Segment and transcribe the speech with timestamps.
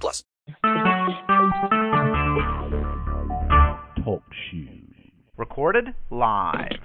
[0.00, 0.24] plus.
[4.04, 4.82] Talk shoes.
[5.36, 6.80] Recorded live.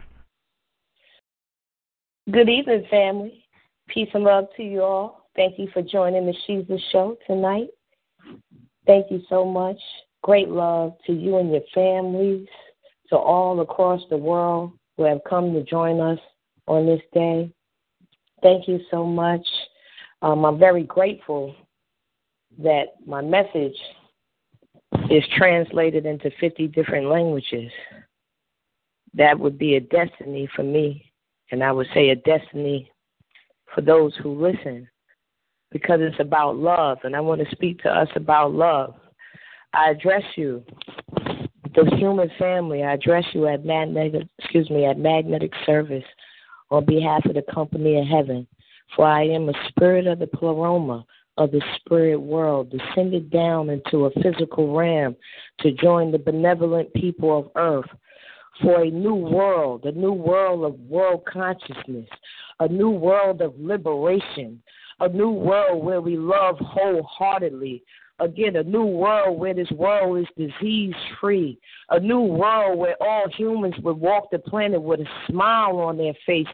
[2.31, 3.45] Good evening, family.
[3.87, 5.29] Peace and love to you all.
[5.35, 7.69] Thank you for joining the Shesus Show tonight.
[8.85, 9.77] Thank you so much.
[10.23, 12.47] Great love to you and your families
[13.09, 16.19] to all across the world who have come to join us
[16.67, 17.51] on this day.
[18.41, 19.45] Thank you so much.
[20.21, 21.55] Um, I'm very grateful
[22.57, 23.75] that my message
[25.09, 27.71] is translated into 50 different languages.
[29.13, 31.11] That would be a destiny for me,
[31.51, 32.91] and I would say a destiny
[33.73, 34.87] for those who listen
[35.71, 38.95] because it's about love, and I want to speak to us about love.
[39.73, 40.63] I address you
[41.75, 46.03] the human family, I address you at magnetic, excuse me, at magnetic service
[46.71, 48.47] on behalf of the company of heaven.
[48.95, 51.05] For I am a spirit of the pleroma
[51.37, 55.15] of the spirit world, descended down into a physical realm
[55.59, 57.89] to join the benevolent people of earth
[58.61, 62.09] for a new world, a new world of world consciousness,
[62.59, 64.61] a new world of liberation,
[64.99, 67.83] a new world where we love wholeheartedly,
[68.19, 71.59] again a new world where this world is disease free,
[71.91, 76.15] a new world where all humans would walk the planet with a smile on their
[76.25, 76.47] face.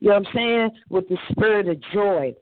[0.00, 0.70] You know what I'm saying?
[0.88, 2.34] With the spirit of joy.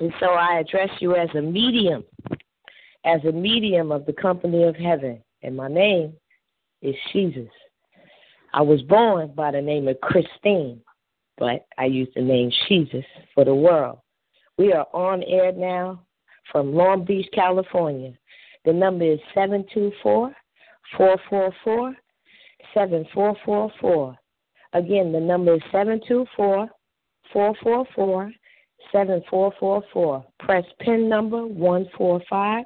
[0.00, 2.04] And so I address you as a medium,
[3.04, 5.22] as a medium of the company of heaven.
[5.42, 6.14] And my name
[6.82, 7.50] is Shesus.
[8.52, 10.80] I was born by the name of Christine,
[11.38, 13.04] but I use the name Shesus
[13.34, 13.98] for the world.
[14.58, 16.02] We are on air now
[16.50, 18.12] from Long Beach, California.
[18.64, 20.34] The number is 724
[20.96, 21.94] 444
[22.72, 24.16] 7444.
[24.72, 26.68] Again, the number is 724
[27.32, 28.32] 444
[28.92, 30.24] 7444.
[30.40, 32.64] Press pin number 145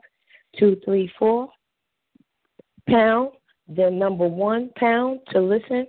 [0.58, 1.48] 234
[2.88, 3.30] pound,
[3.68, 5.86] then number one pound to listen,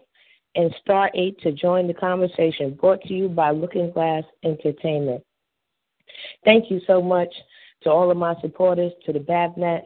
[0.56, 2.74] and star eight to join the conversation.
[2.74, 5.24] Brought to you by Looking Glass Entertainment.
[6.44, 7.30] Thank you so much
[7.84, 9.84] to all of my supporters, to the BevNat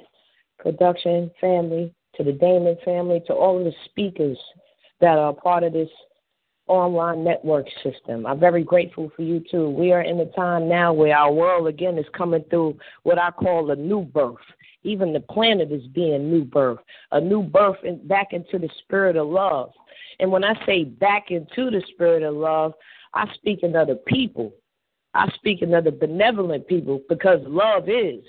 [0.58, 4.38] production family, to the Damon family, to all of the speakers
[5.02, 5.90] that are part of this
[6.74, 8.26] online network system.
[8.26, 9.70] I'm very grateful for you too.
[9.70, 13.32] We are in a time now where our world again is coming through what I
[13.32, 14.36] call a new birth.
[14.84, 16.80] Even the planet is being new birth,
[17.12, 19.72] a new birth in, back into the spirit of love.
[20.20, 22.74] And when I say back into the spirit of love,
[23.14, 24.54] I speak of the people.
[25.14, 28.24] I speak of the benevolent people because love is.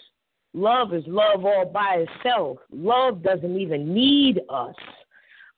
[0.52, 2.58] Love is love all by itself.
[2.70, 4.76] Love doesn't even need us.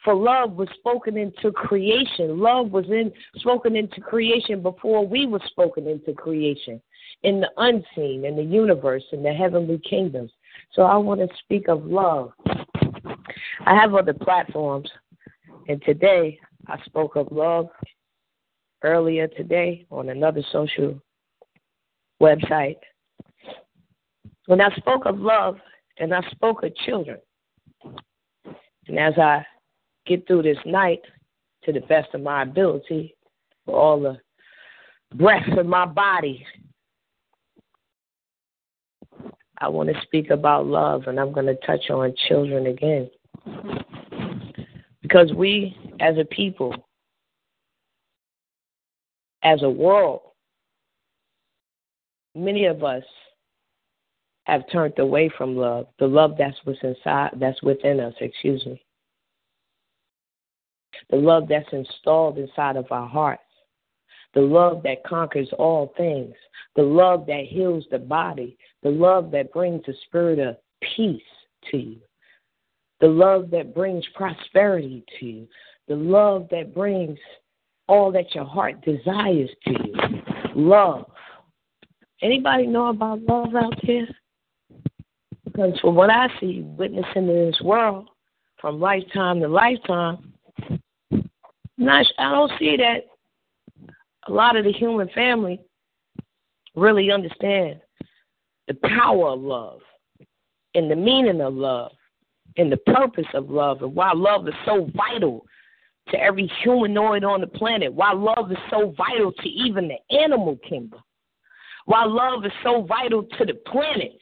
[0.07, 2.39] For love was spoken into creation.
[2.39, 6.81] Love was in spoken into creation before we were spoken into creation.
[7.25, 10.31] In the unseen, in the universe, in the heavenly kingdoms.
[10.75, 12.31] So I want to speak of love.
[13.67, 14.89] I have other platforms,
[15.67, 17.67] and today I spoke of love
[18.85, 21.03] earlier today on another social
[22.23, 22.79] website.
[24.47, 25.57] When I spoke of love
[25.99, 27.19] and I spoke of children,
[28.87, 29.45] and as I
[30.07, 31.01] get through this night
[31.65, 33.15] to the best of my ability,
[33.65, 34.19] for all the
[35.17, 36.47] breath in my body,
[39.59, 43.11] I want to speak about love, and I'm going to touch on children again.
[45.03, 46.75] Because we, as a people,
[49.43, 50.21] as a world,
[52.35, 53.05] many of us
[54.45, 58.81] have turned away from love, the love that's what's inside, that's within us, excuse me.
[61.11, 63.43] The love that's installed inside of our hearts.
[64.35, 66.35] The love that conquers all things.
[66.75, 68.57] The love that heals the body.
[68.83, 70.57] The love that brings the spirit of
[70.97, 71.23] peace
[71.71, 72.01] to you.
[73.01, 75.49] The love that brings prosperity to you.
[75.89, 77.19] The love that brings
[77.89, 79.95] all that your heart desires to you.
[80.55, 81.11] Love.
[82.23, 84.09] Anybody know about love out there?
[85.45, 88.09] Because from what I see, witnessing in this world,
[88.61, 90.33] from lifetime to lifetime,
[91.79, 93.05] not, I don't see that
[94.29, 95.61] a lot of the human family
[96.75, 97.81] really understand
[98.69, 99.81] the power of love.
[100.75, 101.93] and the meaning of love
[102.59, 105.47] and the purpose of love and why love is so vital
[106.09, 110.57] to every humanoid on the planet, why love is so vital to even the animal
[110.69, 111.01] kingdom,
[111.87, 114.13] why love is so vital to the planet,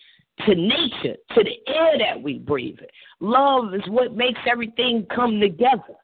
[0.46, 2.78] to nature, to the air that we breathe.
[3.20, 5.94] Love is what makes everything come together.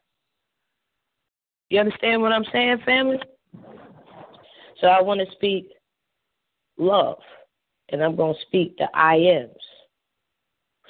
[1.70, 3.20] You understand what I'm saying, family?
[4.80, 5.68] So I want to speak
[6.78, 7.18] love,
[7.90, 9.52] and I'm going to speak the I ams.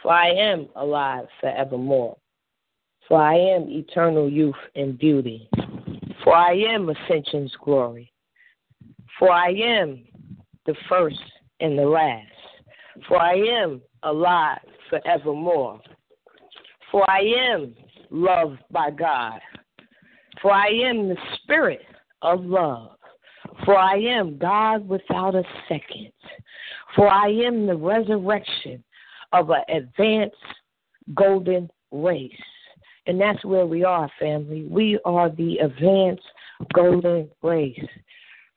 [0.02, 2.16] For I am alive forevermore.
[3.06, 5.50] For I am eternal youth and beauty.
[6.24, 8.10] For I am ascension's glory.
[9.18, 10.04] For I am
[10.64, 11.20] the first
[11.60, 12.26] and the last.
[13.06, 15.80] For I am alive forevermore.
[16.90, 17.20] For I
[17.52, 17.74] am
[18.10, 19.40] loved by God.
[20.40, 21.82] For I am the spirit
[22.22, 22.96] of love.
[23.64, 26.12] For I am God without a second.
[26.96, 28.82] For I am the resurrection
[29.32, 30.36] of an advanced
[31.14, 32.32] golden race.
[33.06, 34.66] And that's where we are, family.
[34.68, 36.26] We are the advanced
[36.74, 37.84] golden race.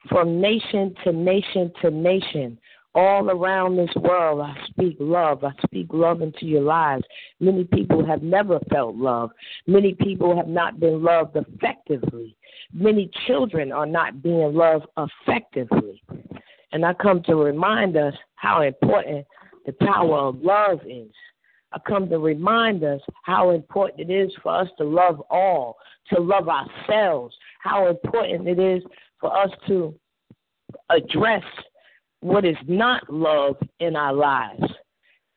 [0.08, 2.58] From nation to nation to nation,
[2.94, 5.42] all around this world, I speak love.
[5.42, 7.04] I speak love into your lives.
[7.40, 9.30] Many people have never felt love.
[9.66, 12.36] Many people have not been loved effectively.
[12.72, 16.02] Many children are not being loved effectively.
[16.72, 19.26] And I come to remind us how important
[19.66, 21.12] the power of love is.
[21.72, 25.76] I come to remind us how important it is for us to love all,
[26.12, 28.82] to love ourselves, how important it is
[29.20, 29.94] for us to
[30.90, 31.42] address
[32.24, 34.62] what is not love in our lives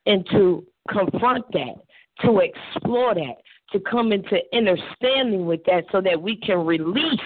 [0.05, 1.73] and to confront that,
[2.21, 3.35] to explore that,
[3.73, 7.19] to come into understanding with that so that we can release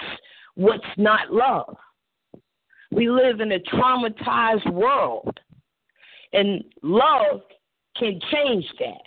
[0.56, 1.76] what's not love.
[2.90, 5.38] We live in a traumatized world,
[6.32, 7.42] and love
[7.96, 9.02] can change that.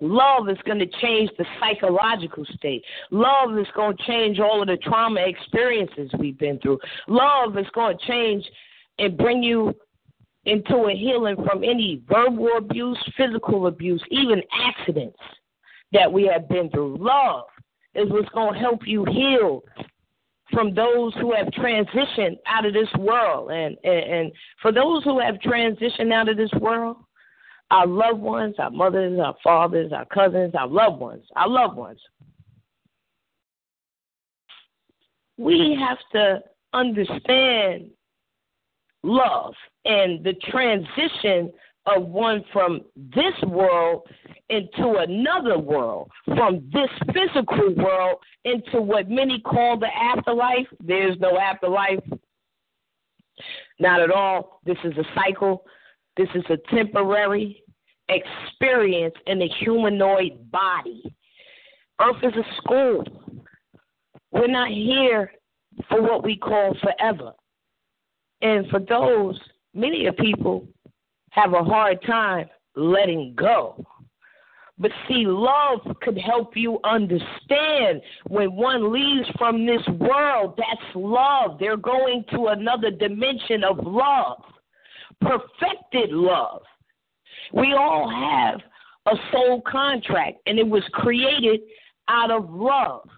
[0.00, 2.84] Love is going to change the psychological state.
[3.10, 6.78] Love is going to change all of the trauma experiences we've been through.
[7.08, 8.44] Love is going to change
[8.98, 9.74] and bring you
[10.44, 15.18] into a healing from any verbal abuse, physical abuse, even accidents
[15.92, 16.96] that we have been through.
[16.98, 17.44] Love
[17.94, 19.62] is what's going to help you heal
[20.50, 23.50] from those who have transitioned out of this world.
[23.50, 26.96] And, and, and for those who have transitioned out of this world,
[27.70, 32.00] our loved ones, our mothers, our fathers, our cousins, our loved ones, our loved ones,
[35.36, 36.42] we have to
[36.72, 37.90] understand
[39.02, 39.54] love
[39.84, 41.52] and the transition
[41.86, 44.02] of one from this world
[44.50, 50.66] into another world, from this physical world into what many call the afterlife.
[50.80, 52.00] There's no afterlife.
[53.78, 54.60] Not at all.
[54.64, 55.64] This is a cycle.
[56.16, 57.62] This is a temporary
[58.08, 61.02] experience in the humanoid body.
[62.00, 63.04] Earth is a school.
[64.32, 65.32] We're not here
[65.88, 67.32] for what we call forever.
[68.40, 69.38] And for those,
[69.74, 70.66] many of people
[71.30, 73.84] have a hard time letting go.
[74.78, 81.58] But see, love could help you understand when one leaves from this world, that's love.
[81.58, 84.40] They're going to another dimension of love,
[85.20, 86.62] perfected love.
[87.52, 88.60] We all have
[89.06, 91.60] a soul contract, and it was created
[92.06, 93.08] out of love.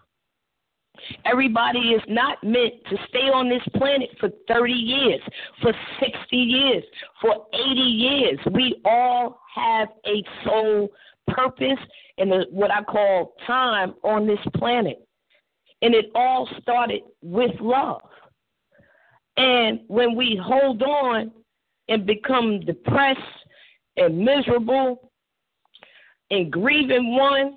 [1.24, 5.20] Everybody is not meant to stay on this planet for 30 years,
[5.60, 6.84] for 60 years,
[7.20, 8.38] for 80 years.
[8.52, 10.88] We all have a soul
[11.28, 11.78] purpose
[12.18, 15.06] and what I call time on this planet.
[15.82, 18.02] And it all started with love.
[19.36, 21.30] And when we hold on
[21.88, 23.20] and become depressed
[23.96, 25.10] and miserable
[26.30, 27.56] and grieving one,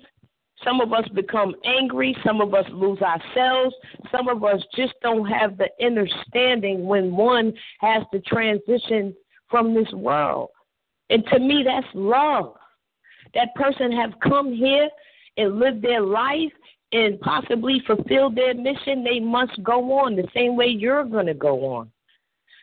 [0.62, 2.16] some of us become angry.
[2.24, 3.74] Some of us lose ourselves.
[4.12, 9.14] Some of us just don't have the understanding when one has to transition
[9.50, 10.50] from this world.
[11.10, 12.54] And to me, that's love.
[13.34, 14.88] That person have come here
[15.36, 16.52] and lived their life
[16.92, 19.02] and possibly fulfilled their mission.
[19.02, 21.90] They must go on the same way you're going to go on.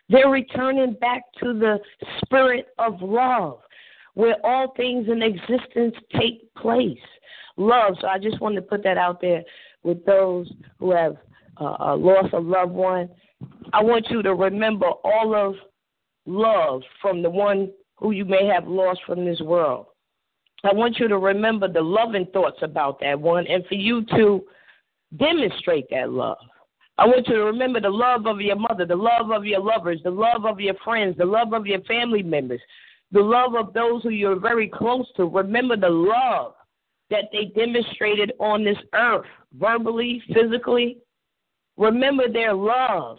[0.09, 1.79] They're returning back to the
[2.23, 3.59] spirit of love,
[4.13, 6.97] where all things in existence take place
[7.57, 7.95] love.
[8.01, 9.43] So I just wanted to put that out there
[9.83, 11.17] with those who have
[11.59, 13.09] uh, lost a loved one.
[13.73, 15.55] I want you to remember all of
[16.25, 19.87] love from the one who you may have lost from this world.
[20.63, 24.43] I want you to remember the loving thoughts about that one and for you to
[25.17, 26.37] demonstrate that love.
[26.97, 29.99] I want you to remember the love of your mother, the love of your lovers,
[30.03, 32.61] the love of your friends, the love of your family members.
[33.11, 35.25] The love of those who you're very close to.
[35.25, 36.53] Remember the love
[37.09, 40.97] that they demonstrated on this earth, verbally, physically.
[41.77, 43.17] Remember their love.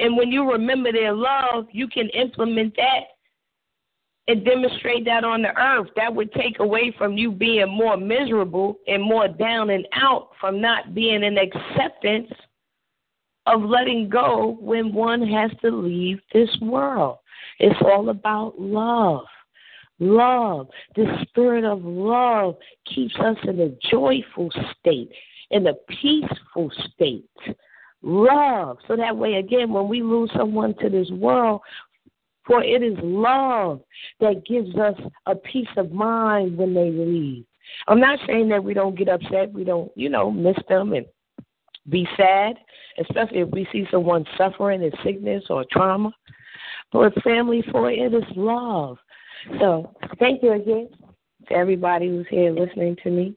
[0.00, 3.04] And when you remember their love, you can implement that
[4.28, 5.88] and demonstrate that on the earth.
[5.94, 10.60] That would take away from you being more miserable and more down and out from
[10.60, 12.30] not being in acceptance
[13.46, 17.18] of letting go when one has to leave this world.
[17.58, 19.24] It's all about love.
[19.98, 20.68] Love.
[20.96, 22.56] The spirit of love
[22.92, 25.12] keeps us in a joyful state,
[25.50, 27.24] in a peaceful state.
[28.02, 28.78] Love.
[28.88, 31.60] So that way, again, when we lose someone to this world,
[32.44, 33.80] for it is love
[34.18, 37.44] that gives us a peace of mind when they leave.
[37.86, 41.06] I'm not saying that we don't get upset, we don't, you know, miss them and
[41.88, 42.56] be sad,
[42.98, 46.12] especially if we see someone suffering in sickness or trauma.
[46.92, 48.98] But family, for it is love.
[49.58, 50.88] So thank you again
[51.48, 53.34] to everybody who's here listening to me.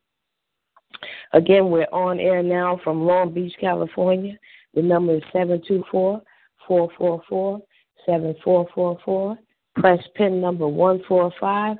[1.33, 4.37] Again, we're on air now from Long Beach, California.
[4.73, 6.21] The number is 724
[6.67, 7.61] 444
[8.05, 9.37] 7444.
[9.75, 11.77] Press pin number 145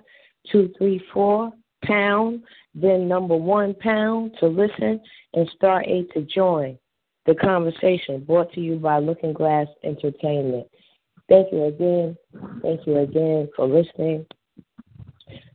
[0.51, 1.51] 234
[1.84, 5.00] pound, then number one pound to listen,
[5.34, 6.77] and star eight to join
[7.25, 10.67] the conversation brought to you by Looking Glass Entertainment.
[11.27, 12.17] Thank you again.
[12.62, 14.25] Thank you again for listening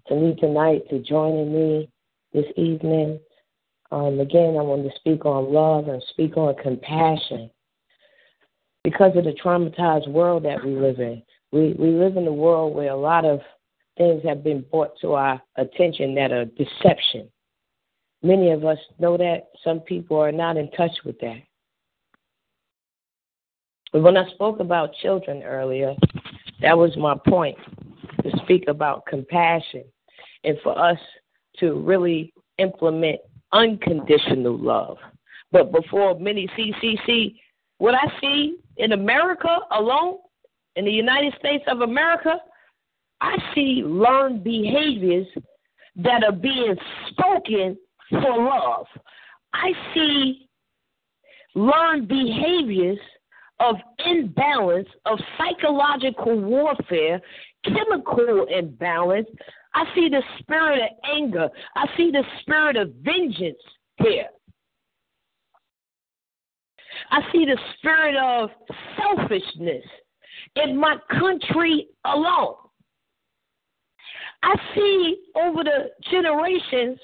[0.09, 1.89] to me tonight, to joining me
[2.33, 3.21] this evening.
[3.93, 7.51] Um, again, I want to speak on love and speak on compassion
[8.83, 11.23] because of the traumatized world that we live in.
[11.53, 13.41] We we live in a world where a lot of
[13.99, 17.29] things have been brought to our attention that are deception.
[18.23, 19.49] Many of us know that.
[19.65, 21.41] Some people are not in touch with that.
[23.93, 25.95] When I spoke about children earlier,
[26.63, 27.59] that was my point
[28.23, 29.85] to speak about compassion
[30.45, 30.99] and for us
[31.59, 33.21] to really implement
[33.53, 34.99] unconditional love.
[35.51, 37.35] But before many CCC,
[37.79, 40.19] what I see in America alone,
[40.77, 42.37] in the United States of America,
[43.21, 45.27] I see learned behaviors
[45.97, 46.77] that are being
[47.09, 47.77] spoken
[48.11, 48.87] for love.
[49.53, 50.49] I see
[51.55, 52.99] learned behaviors
[53.61, 57.21] of imbalance, of psychological warfare,
[57.65, 59.29] chemical imbalance.
[59.75, 61.49] I see the spirit of anger.
[61.77, 63.63] I see the spirit of vengeance
[63.99, 64.29] here.
[67.11, 68.51] I see the spirit of
[68.97, 69.85] selfishness
[70.57, 72.55] in my country alone.
[74.43, 76.99] I see over the generations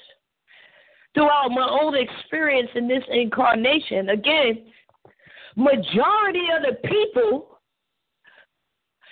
[1.13, 4.65] throughout my own experience in this incarnation, again,
[5.57, 7.59] majority of the people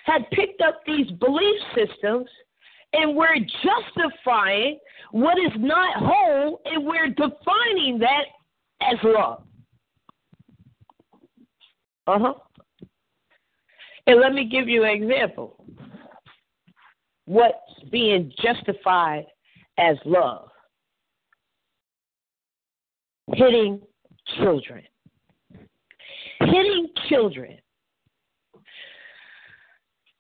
[0.06, 2.30] had picked up these belief systems
[2.94, 4.80] and we're justifying
[5.12, 8.25] what is not whole and we're defining that
[8.82, 9.44] as love.
[12.08, 12.34] Uh huh.
[14.06, 15.66] And let me give you an example.
[17.25, 17.58] What's
[17.92, 19.25] being justified
[19.80, 20.50] as love?
[23.34, 23.82] Hitting
[24.38, 24.84] children.
[26.46, 27.58] Hitting children.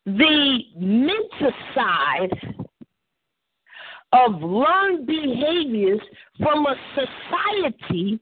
[0.05, 2.55] The mental side
[4.13, 5.99] of learned behaviors
[6.37, 8.19] from a society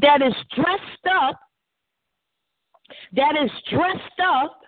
[0.00, 1.38] that is dressed up
[3.14, 4.60] that is dressed up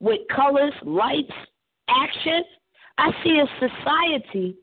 [0.00, 1.32] with colors, lights,
[1.88, 2.42] action.
[2.98, 4.56] I see a society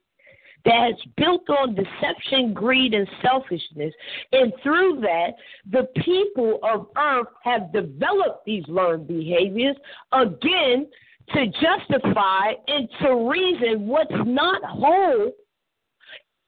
[0.66, 3.94] that is built on deception, greed, and selfishness.
[4.32, 5.34] And through that,
[5.72, 9.76] the people of earth have developed these learned behaviors
[10.12, 10.88] again
[11.34, 15.32] to justify and to reason what's not whole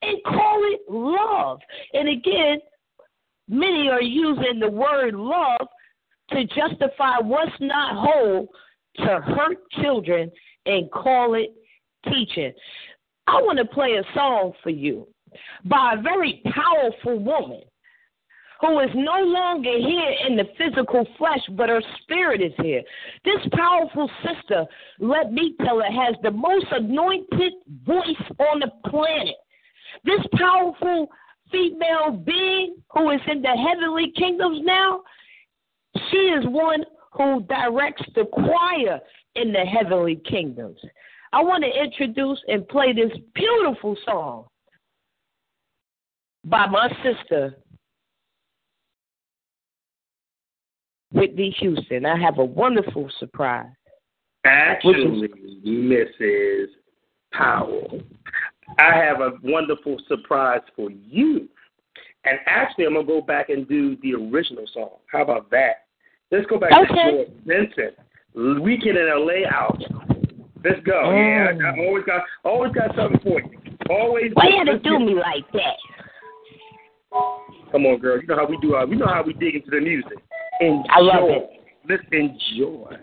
[0.02, 1.60] and call it love.
[1.94, 2.58] And again,
[3.48, 5.66] many are using the word love
[6.30, 8.48] to justify what's not whole
[8.96, 10.30] to hurt children
[10.66, 11.50] and call it
[12.04, 12.52] teaching.
[13.28, 15.06] I want to play a song for you
[15.64, 17.62] by a very powerful woman
[18.60, 22.82] who is no longer here in the physical flesh, but her spirit is here.
[23.24, 24.66] This powerful sister,
[24.98, 27.52] let me tell it, has the most anointed
[27.86, 29.36] voice on the planet.
[30.04, 31.08] This powerful
[31.52, 35.02] female being who is in the heavenly kingdoms now
[36.10, 39.00] she is one who directs the choir
[39.34, 40.78] in the heavenly kingdoms.
[41.32, 44.46] I want to introduce and play this beautiful song
[46.44, 47.54] by my sister,
[51.12, 52.06] Whitney Houston.
[52.06, 53.66] I have a wonderful surprise.
[54.44, 55.28] Actually,
[55.66, 56.66] Mrs.
[57.32, 58.00] Powell,
[58.78, 61.48] I have a wonderful surprise for you.
[62.24, 64.90] And actually, I'm gonna go back and do the original song.
[65.06, 65.84] How about that?
[66.30, 66.86] Let's go back Okay.
[66.86, 68.62] to George Benson.
[68.62, 69.82] Weekend in LA out.
[70.64, 71.00] Let's go.
[71.04, 71.10] Oh.
[71.10, 71.86] Yeah, I, I oh.
[71.86, 73.76] always got always got something for you.
[73.90, 74.32] Always.
[74.34, 75.76] Why you had to do me like that?
[77.72, 78.20] Come on, girl.
[78.20, 78.74] You know how we do.
[78.74, 80.18] Our, we know how we dig into the music.
[80.60, 80.82] Enjoy.
[80.90, 81.50] I love it.
[81.88, 82.96] Let's enjoy.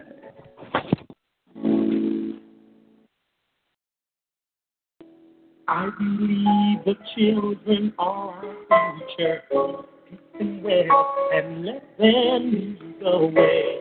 [5.68, 9.42] I believe the children are our future.
[10.38, 10.66] Them
[11.34, 13.80] and let them lead the way.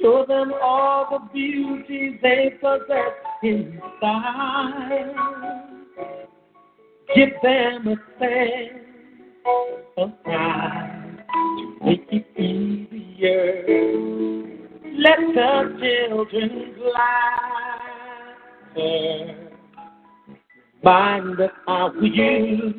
[0.00, 5.14] Show them all the beauty they possess inside.
[7.14, 8.84] Give them a sense
[9.96, 13.64] of pride to make it easier.
[14.96, 17.54] Let the children's laughter
[20.84, 22.78] Find us how we used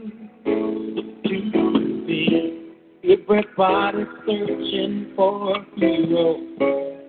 [1.25, 2.64] to be.
[3.07, 6.39] Everybody's searching for a hero.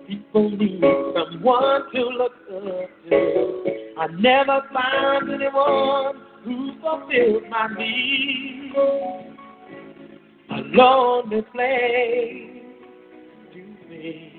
[0.07, 3.95] People need someone to look up to.
[3.97, 8.75] I never found anyone who fulfills my needs.
[10.51, 12.63] A lonely place
[13.53, 14.33] to be.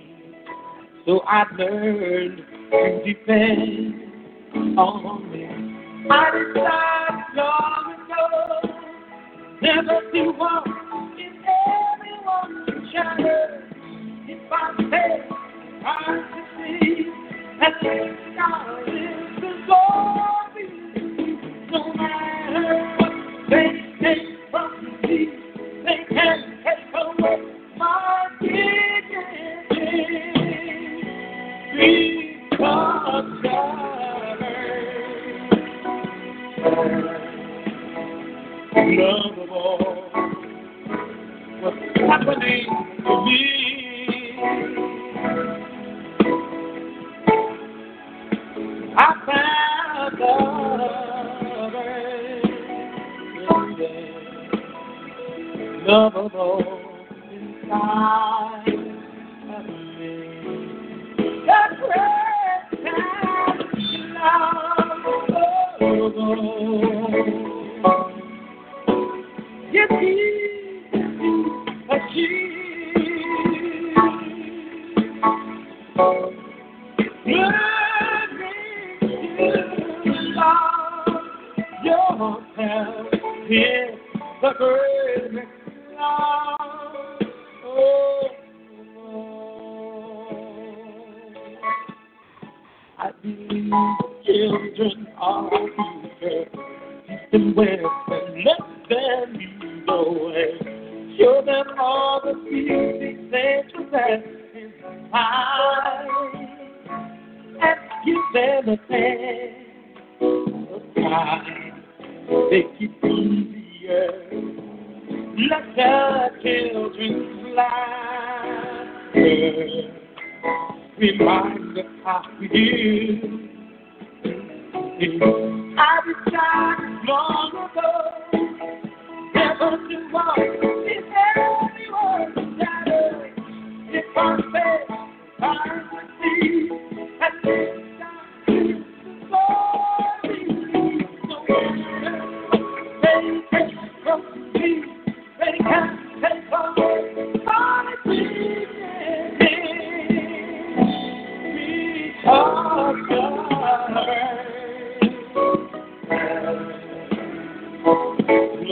[1.07, 2.37] So I learned
[2.71, 6.09] to depend on me.
[6.09, 8.79] I decided long ago
[9.61, 10.67] never to walk
[12.29, 13.63] everyone's shadow.
[14.27, 15.25] If I say
[15.85, 15.95] I
[16.35, 17.07] succeed,
[17.61, 19.08] if God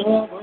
[0.07, 0.36] Lord.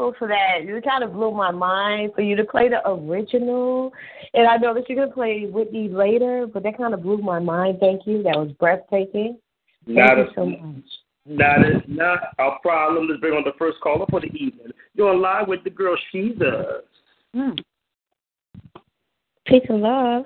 [0.00, 0.64] Grateful for that.
[0.64, 3.92] You kind of blew my mind for you to play the original.
[4.34, 7.18] And I know that you're going to play Whitney later, but that kind of blew
[7.18, 7.78] my mind.
[7.80, 8.22] Thank you.
[8.22, 9.38] That was breathtaking.
[9.86, 10.84] Thank Not you a, so much.
[11.38, 13.08] That is not a problem.
[13.08, 14.72] Let's bring on the first caller for the evening.
[14.94, 16.80] You're on live with the girl she's Sheila.
[17.34, 17.50] Hmm.
[19.46, 20.24] Peace and love.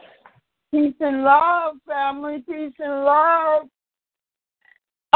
[0.70, 2.44] Peace and love, family.
[2.46, 3.68] Peace and love.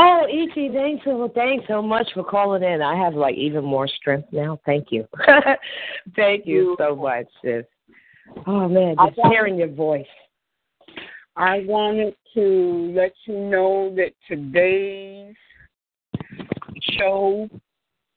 [0.00, 2.80] Oh, E.T., thanks so, thanks so much for calling in.
[2.82, 4.60] I have like even more strength now.
[4.64, 5.08] Thank you.
[6.16, 7.64] Thank you so much, sis.
[8.46, 10.06] Oh, man, just got- hearing your voice.
[11.34, 15.34] I wanted to let you know that today's
[16.96, 17.48] show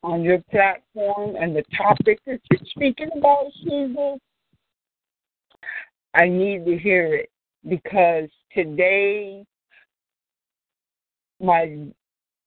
[0.04, 4.20] on your platform and the topic that you're speaking about, Susan,
[6.14, 7.30] I need to hear it
[7.68, 9.46] because today
[11.42, 11.88] my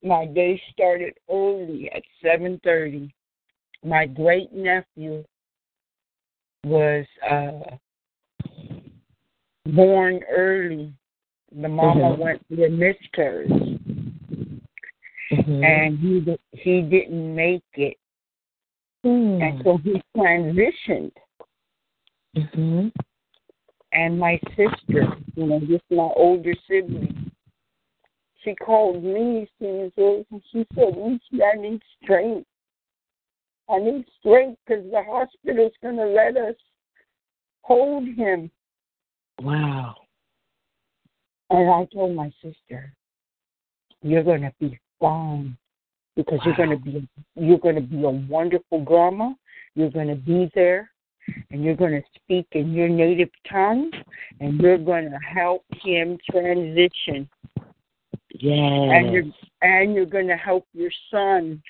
[0.03, 3.13] my day started early at seven thirty.
[3.85, 5.25] My great nephew
[6.65, 7.77] was uh
[9.67, 10.93] born early.
[11.53, 12.19] The mama Mhm.
[12.19, 13.79] went through a miscarriage
[15.33, 15.65] Mm-hmm.
[15.65, 17.97] and he he didn't make it,
[19.05, 19.43] Mm.
[19.43, 21.13] and so he transitioned.
[22.37, 22.89] hmm
[23.93, 27.24] And my sister, you know, just my older sibling,
[28.45, 32.47] she called me, Susan, and she said, "Lucy, I need strength.
[33.69, 36.57] I need strength because the hospital's going to let us
[37.63, 38.51] hold him."
[39.41, 39.95] Wow.
[41.51, 42.93] And I told my sister,
[44.03, 45.57] "You're going to be fine
[46.17, 49.33] because you're going to be you're going to be a wonderful grandma.
[49.75, 50.91] You're going to be there,
[51.51, 53.91] and you're going to speak in your native tongue,
[54.41, 57.29] and you're going to help him transition,
[58.43, 59.25] and you're
[59.63, 61.63] and you're going to help your son.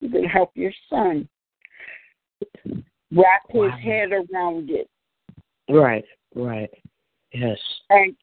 [0.00, 1.28] You're going to help your son
[3.12, 3.70] wrap Wow.
[3.70, 4.88] his head around it."
[5.68, 6.70] Right, right.
[7.32, 7.58] Yes.
[7.90, 8.14] and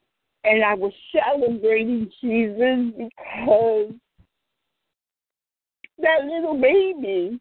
[0.44, 3.92] and I was celebrating Jesus because
[6.00, 7.40] that little baby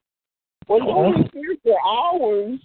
[0.67, 0.99] was Uh-huh.
[0.99, 2.59] only here for hours,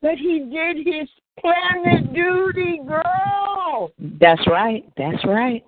[0.00, 3.92] but he did his planet duty, girl.
[4.20, 4.84] That's right.
[4.96, 5.64] That's right.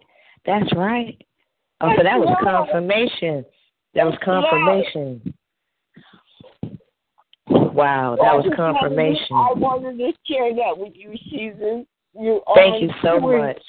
[0.46, 1.20] That's right.
[1.80, 3.44] Oh, so that was confirmation.
[3.94, 5.34] That was confirmation.
[7.48, 9.36] Wow, that was just wanted to- confirmation.
[9.36, 11.86] I wanted to share that with you, Susan.
[12.18, 13.62] You Thank you so much.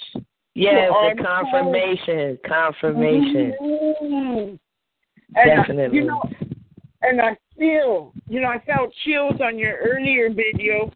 [0.56, 2.40] Yes, the confirmation.
[2.46, 3.52] Confirmation.
[3.62, 4.60] Mhm.
[5.36, 5.98] And I- Definitely.
[5.98, 6.22] you know,
[7.02, 10.92] and I feel, you know, I felt chills on your earlier video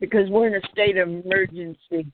[0.00, 2.06] because we're in a state of emergency.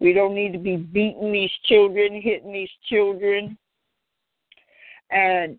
[0.00, 3.56] We don't need to be beating these children, hitting these children.
[5.10, 5.58] And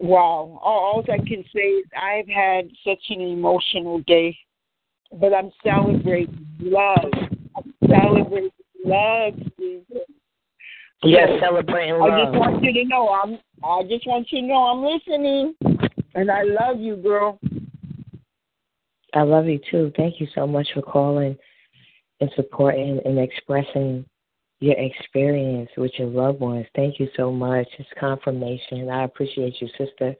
[0.00, 4.36] wow, all, all I can say is I've had such an emotional day,
[5.12, 7.12] but I'm celebrating love.
[7.56, 8.50] I'm celebrating
[8.84, 9.84] love, Susan.
[11.04, 12.10] Yes, celebrating love.
[12.10, 13.38] I just want you to know I'm.
[13.62, 15.54] I just want you to know I'm listening,
[16.14, 17.38] and I love you, girl.
[19.14, 19.92] I love you too.
[19.96, 21.38] Thank you so much for calling
[22.20, 24.04] and supporting and expressing
[24.60, 26.66] your experience with your loved ones.
[26.74, 27.68] Thank you so much.
[27.78, 28.88] It's confirmation.
[28.88, 30.14] I appreciate you, sister.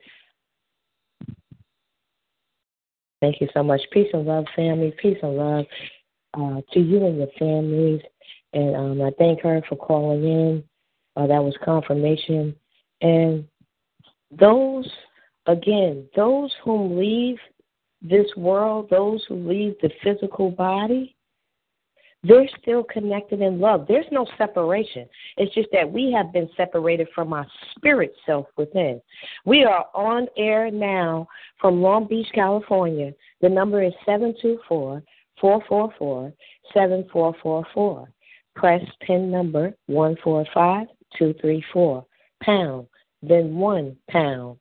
[3.19, 3.81] Thank you so much.
[3.91, 4.93] Peace and love, family.
[5.01, 5.65] Peace and love
[6.35, 8.01] uh, to you and your families.
[8.53, 10.63] And um, I thank her for calling in.
[11.15, 12.55] Uh, that was confirmation.
[13.01, 13.45] And
[14.31, 14.87] those,
[15.47, 17.37] again, those whom leave
[18.03, 21.15] this world, those who leave the physical body,
[22.23, 23.85] they're still connected in love.
[23.87, 25.07] There's no separation.
[25.37, 28.99] It's just that we have been separated from our spirit self within.
[29.45, 31.27] We are on air now
[31.61, 33.13] from Long Beach, California.
[33.41, 35.03] The number is 724
[35.39, 36.33] 444
[36.73, 38.09] 7444.
[38.55, 42.05] Press pin number 145234,
[42.41, 42.87] pound,
[43.21, 44.57] then 1 pound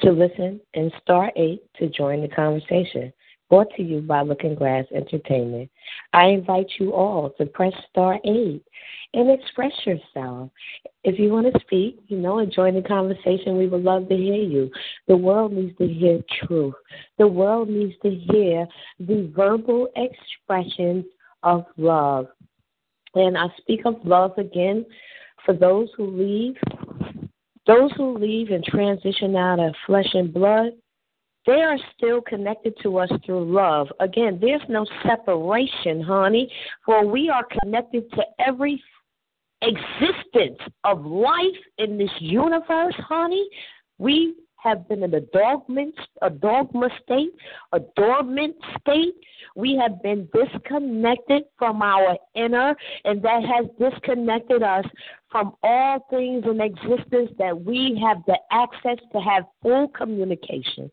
[0.00, 3.12] to listen and star 8 to join the conversation
[3.48, 5.70] brought to you by Looking Glass Entertainment.
[6.12, 8.62] I invite you all to press star 8
[9.14, 10.50] and express yourself.
[11.04, 14.16] If you want to speak, you know, and join the conversation, we would love to
[14.16, 14.70] hear you.
[15.06, 16.74] The world needs to hear truth.
[17.18, 18.66] The world needs to hear
[18.98, 21.04] the verbal expressions
[21.42, 22.26] of love.
[23.14, 24.84] And I speak of love again
[25.44, 26.56] for those who leave,
[27.66, 30.72] those who leave and transition out of flesh and blood
[31.46, 33.88] they are still connected to us through love.
[34.00, 36.50] Again, there's no separation, honey,
[36.84, 38.82] for we are connected to every
[39.62, 43.48] existence of life in this universe, honey.
[43.98, 47.30] We have been in a dormant, a dogma state,
[47.72, 49.14] a dormant state.
[49.54, 54.84] We have been disconnected from our inner, and that has disconnected us
[55.30, 60.90] from all things in existence that we have the access to have full communication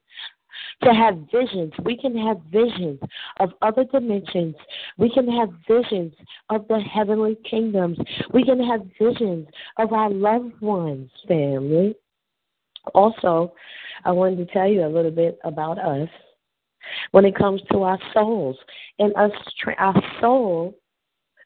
[0.83, 1.73] to have visions.
[1.83, 2.99] We can have visions
[3.39, 4.55] of other dimensions.
[4.97, 6.13] We can have visions
[6.49, 7.97] of the heavenly kingdoms.
[8.33, 11.95] We can have visions of our loved ones, family.
[12.93, 13.53] Also,
[14.03, 16.09] I wanted to tell you a little bit about us
[17.11, 18.57] when it comes to our souls
[18.99, 19.31] and us,
[19.77, 20.77] our soul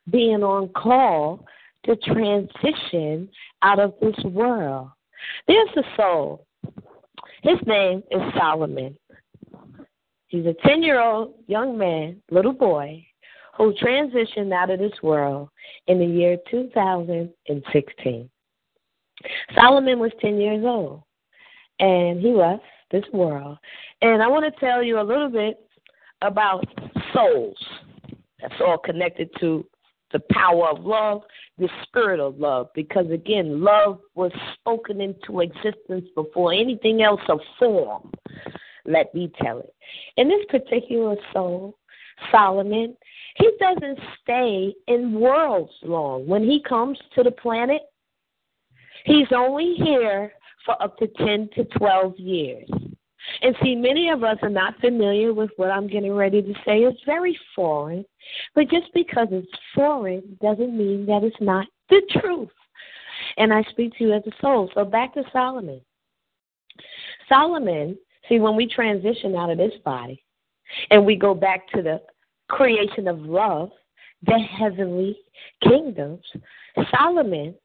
[0.10, 1.46] being on call
[1.86, 3.30] to transition
[3.62, 4.90] out of this world.
[5.48, 6.47] There's a soul
[7.44, 8.98] his name is Solomon.
[10.28, 13.06] He's a 10 year old young man, little boy,
[13.58, 15.50] who transitioned out of this world
[15.88, 18.30] in the year 2016.
[19.56, 21.04] Solomon was 10 years old
[21.80, 23.58] and he left this world.
[24.02, 25.60] And I want to tell you a little bit
[26.22, 26.66] about
[27.14, 27.58] souls.
[28.42, 29.66] That's all connected to
[30.12, 31.22] the power of love,
[31.58, 37.40] the spirit of love, because again, love was spoken into existence before anything else of
[37.60, 38.12] form.
[38.86, 39.74] Let me tell it.
[40.16, 41.78] In this particular soul,
[42.32, 42.96] Solomon,
[43.36, 46.26] he doesn't stay in worlds long.
[46.26, 47.82] When he comes to the planet,
[49.06, 50.32] he's only here
[50.66, 52.70] for up to 10 to 12 years.
[53.42, 56.80] And see, many of us are not familiar with what I'm getting ready to say.
[56.80, 58.06] It's very foreign.
[58.56, 62.50] But just because it's foreign doesn't mean that it's not the truth.
[63.38, 64.70] And I speak to you as a soul.
[64.74, 65.82] So back to Solomon.
[67.30, 67.98] Solomon,
[68.30, 70.24] see, when we transition out of this body
[70.92, 72.02] and we go back to the
[72.48, 73.72] creation of love,
[74.26, 75.18] the heavenly
[75.62, 76.24] kingdoms,
[76.96, 77.56] Solomon,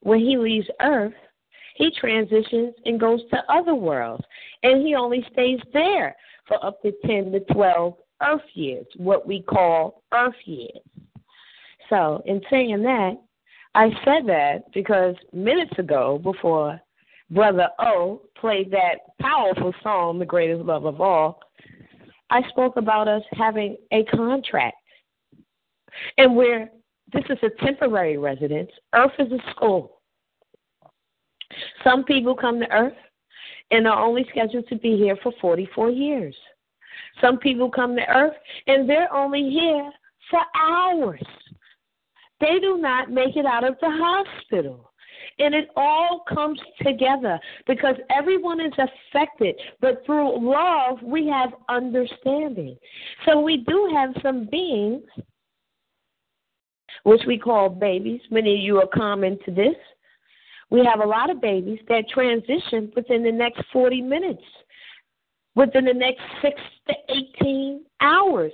[0.00, 1.14] when he leaves earth,
[1.76, 4.24] he transitions and goes to other worlds.
[4.66, 6.16] And he only stays there
[6.48, 10.80] for up to 10 to 12 earth years, what we call earth years.
[11.88, 13.12] So, in saying that,
[13.76, 16.80] I said that because minutes ago, before
[17.30, 21.38] Brother O played that powerful song, The Greatest Love of All,
[22.30, 24.78] I spoke about us having a contract.
[26.18, 26.70] And where
[27.12, 30.00] this is a temporary residence, Earth is a school.
[31.84, 32.96] Some people come to Earth
[33.70, 36.34] and are only scheduled to be here for 44 years.
[37.20, 39.90] Some people come to Earth and they're only here
[40.30, 41.22] for hours.
[42.40, 44.92] They do not make it out of the hospital.
[45.38, 49.54] And it all comes together because everyone is affected.
[49.80, 52.76] But through love, we have understanding.
[53.26, 55.02] So we do have some beings,
[57.04, 58.20] which we call babies.
[58.30, 59.76] Many of you are common to this
[60.70, 64.42] we have a lot of babies that transition within the next 40 minutes,
[65.54, 66.54] within the next 6
[66.88, 66.94] to
[67.40, 68.52] 18 hours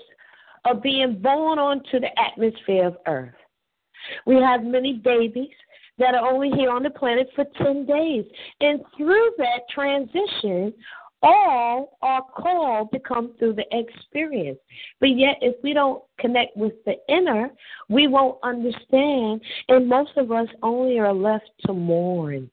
[0.65, 3.35] of being born onto the atmosphere of Earth.
[4.27, 5.51] We have many babies
[5.99, 8.25] that are only here on the planet for 10 days.
[8.61, 10.73] And through that transition,
[11.23, 14.59] all are called to come through the experience.
[15.01, 17.51] But yet, if we don't connect with the inner,
[17.89, 19.41] we won't understand.
[19.69, 22.51] And most of us only are left to mourn.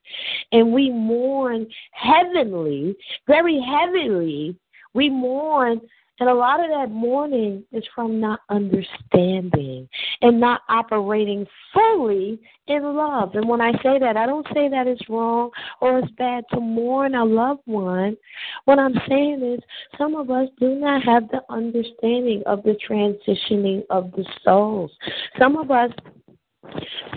[0.52, 2.96] And we mourn heavenly,
[3.28, 4.56] very heavily.
[4.94, 5.82] We mourn
[6.20, 9.88] And a lot of that mourning is from not understanding
[10.22, 13.36] and not operating fully in love.
[13.36, 15.52] And when I say that, I don't say that it's wrong
[15.82, 18.18] or it's bad to mourn a loved one.
[18.66, 19.64] What I'm saying is
[19.98, 24.92] some of us do not have the understanding of the transitioning of the souls.
[25.38, 25.92] Some of us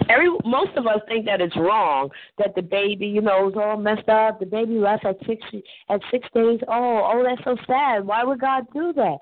[0.08, 3.76] Every most of us think that it's wrong that the baby, you know, is all
[3.76, 4.40] messed up.
[4.40, 5.42] The baby left at six
[5.88, 7.04] at six days old.
[7.04, 8.06] Oh, that's so sad.
[8.06, 9.18] Why would God do that?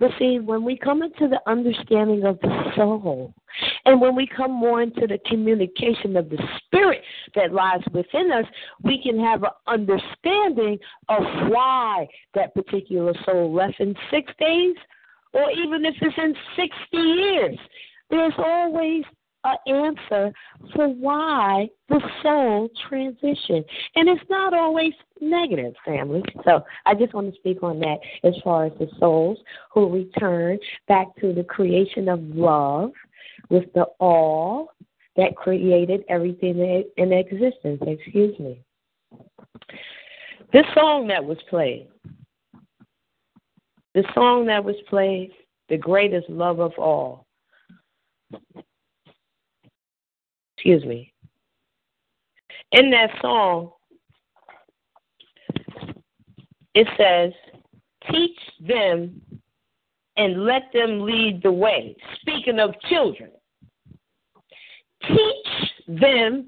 [0.00, 3.34] But see, when we come into the understanding of the soul,
[3.84, 7.02] and when we come more into the communication of the spirit
[7.34, 8.46] that lies within us,
[8.82, 14.74] we can have an understanding of why that particular soul left in six days,
[15.32, 17.58] or even if it's in 60 years.
[18.10, 19.04] There's always
[19.44, 20.32] an answer
[20.74, 23.64] for why the soul transition.
[23.94, 26.22] And it's not always negative, family.
[26.44, 29.38] So I just want to speak on that as far as the souls
[29.72, 32.92] who return back to the creation of love
[33.50, 34.70] with the all
[35.16, 37.80] that created everything in existence.
[37.86, 38.60] Excuse me.
[40.52, 41.88] This song that was played,
[43.94, 45.30] the song that was played,
[45.68, 47.26] The Greatest Love of All,
[50.64, 51.12] Excuse me.
[52.72, 53.70] In that song,
[56.74, 57.32] it says,
[58.10, 59.20] Teach them
[60.16, 61.94] and let them lead the way.
[62.20, 63.30] Speaking of children,
[65.06, 66.46] teach them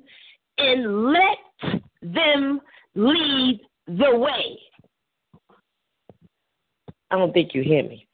[0.57, 2.61] and let them
[2.94, 4.59] lead the way.
[7.11, 8.07] I don't think you hear me.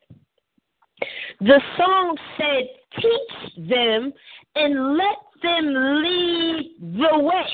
[1.41, 2.69] The song said,
[3.01, 4.13] Teach them
[4.55, 7.47] and let them lead the way.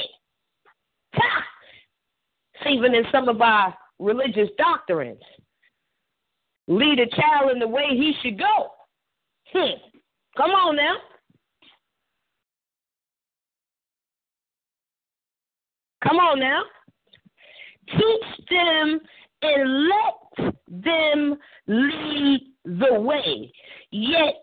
[1.15, 1.45] Ha!
[2.69, 5.23] Even in some of our religious doctrines.
[6.67, 8.71] Lead a child in the way he should go.
[9.53, 9.79] Hmm.
[10.37, 10.97] Come on now.
[16.03, 16.63] Come on now.
[17.89, 19.01] Teach them
[19.43, 23.51] and let them lead the way.
[23.91, 24.35] Yet,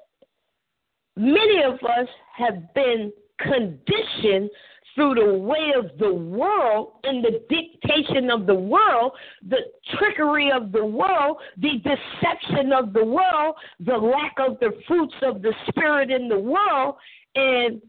[1.15, 4.49] many of us have been conditioned
[4.95, 9.11] through the way of the world and the dictation of the world,
[9.47, 9.59] the
[9.97, 15.41] trickery of the world, the deception of the world, the lack of the fruits of
[15.41, 16.95] the spirit in the world.
[17.35, 17.81] And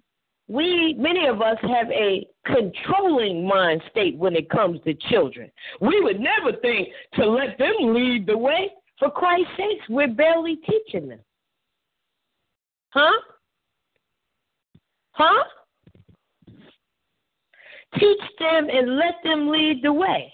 [0.49, 5.51] we, many of us, have a controlling mind state when it comes to children.
[5.81, 8.73] We would never think to let them lead the way.
[8.99, 11.21] For Christ's sake, we're barely teaching them.
[12.91, 13.21] Huh?
[15.13, 15.45] Huh?
[17.99, 20.33] Teach them and let them lead the way.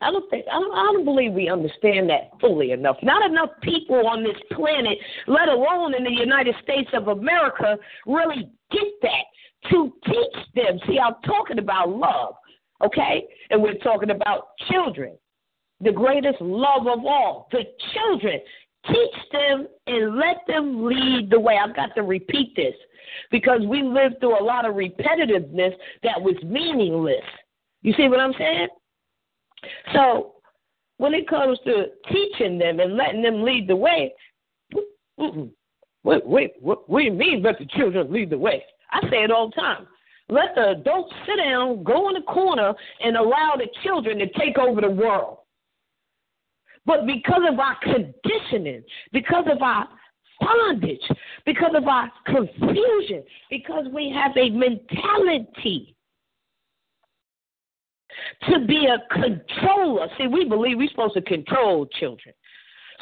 [0.00, 2.96] I don't think I don't, I don't believe we understand that fully enough.
[3.02, 8.50] Not enough people on this planet, let alone in the United States of America, really
[8.70, 10.78] get that to teach them.
[10.86, 12.34] See, I'm talking about love,
[12.84, 13.24] okay?
[13.48, 15.16] And we're talking about children,
[15.80, 17.62] the greatest love of all, the
[17.94, 18.40] children.
[18.88, 21.58] Teach them and let them lead the way.
[21.62, 22.74] I've got to repeat this
[23.30, 27.24] because we lived through a lot of repetitiveness that was meaningless.
[27.82, 28.68] You see what I'm saying?
[29.92, 30.34] So
[30.98, 34.12] when it comes to teaching them and letting them lead the way,
[35.16, 38.62] wait, wait, what, what do you mean let the children lead the way?
[38.92, 39.86] I say it all the time.
[40.28, 44.56] Let the adults sit down, go in the corner, and allow the children to take
[44.56, 45.38] over the world.
[46.86, 49.88] But because of our conditioning, because of our
[50.40, 51.00] bondage,
[51.46, 55.96] because of our confusion, because we have a mentality
[58.48, 60.08] to be a controller.
[60.18, 62.34] See, we believe we're supposed to control children.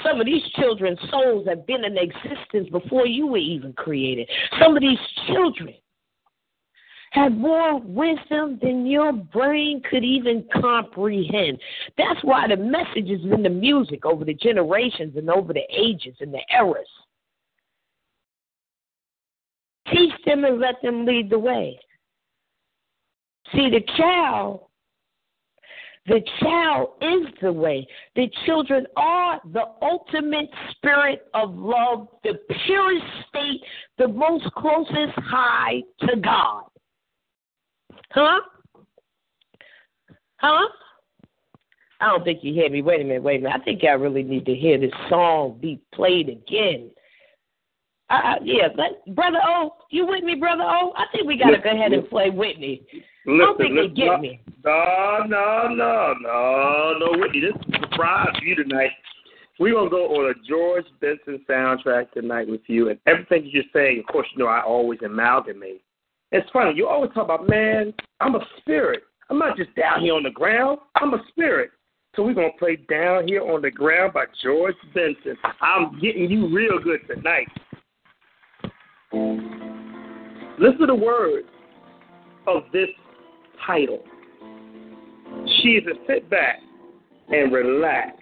[0.04, 4.28] Some of these children's souls have been in existence before you were even created.
[4.60, 5.74] Some of these children
[7.12, 11.58] have more wisdom than your brain could even comprehend.
[11.98, 16.16] That's why the message is in the music over the generations and over the ages
[16.20, 16.86] and the eras.
[19.92, 21.78] Teach them and let them lead the way.
[23.54, 24.60] See, the child,
[26.06, 27.86] the child is the way.
[28.16, 33.60] The children are the ultimate spirit of love, the purest state,
[33.98, 36.64] the most closest high to God.
[38.12, 38.40] Huh?
[40.36, 40.68] Huh?
[42.00, 42.82] I don't think you hear me.
[42.82, 43.60] Wait a minute, wait a minute.
[43.60, 46.90] I think I really need to hear this song be played again.
[48.10, 50.92] Uh, yeah, but brother O, you with me, brother O?
[50.96, 52.82] I think we gotta go ahead and play Whitney.
[53.24, 54.40] Listen, I don't think listen, they get me.
[54.64, 57.40] No, no, no, no, no, Whitney.
[57.40, 58.90] This is a surprise for you tonight.
[59.58, 64.00] We're gonna go on a George Benson soundtrack tonight with you, and everything you're saying.
[64.00, 65.82] Of course, you know I always amalgamate.
[66.32, 66.72] It's funny.
[66.74, 67.92] You always talk about, man.
[68.20, 69.02] I'm a spirit.
[69.28, 70.78] I'm not just down here on the ground.
[70.96, 71.70] I'm a spirit.
[72.16, 75.36] So we're gonna play "Down Here on the Ground" by George Benson.
[75.62, 77.48] I'm getting you real good tonight.
[80.58, 81.48] Listen to the words
[82.46, 82.88] of this
[83.66, 84.02] title.
[85.62, 86.60] She is to sit back
[87.28, 88.18] and relax.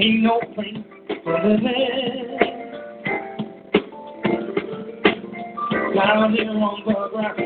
[0.00, 0.76] Ain't no place
[1.24, 2.40] for the man.
[5.94, 7.40] Down here on the ground,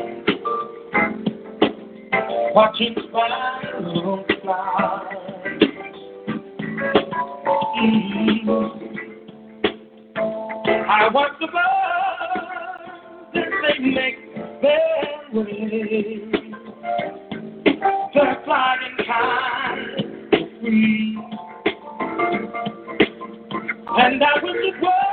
[2.55, 5.03] watching spirals fly.
[7.77, 8.85] Mm.
[10.87, 12.45] I watch the birds
[13.35, 14.19] as they make
[14.61, 16.19] their way.
[18.13, 19.75] They're flying high
[20.31, 21.14] and free.
[23.97, 25.04] And I was the were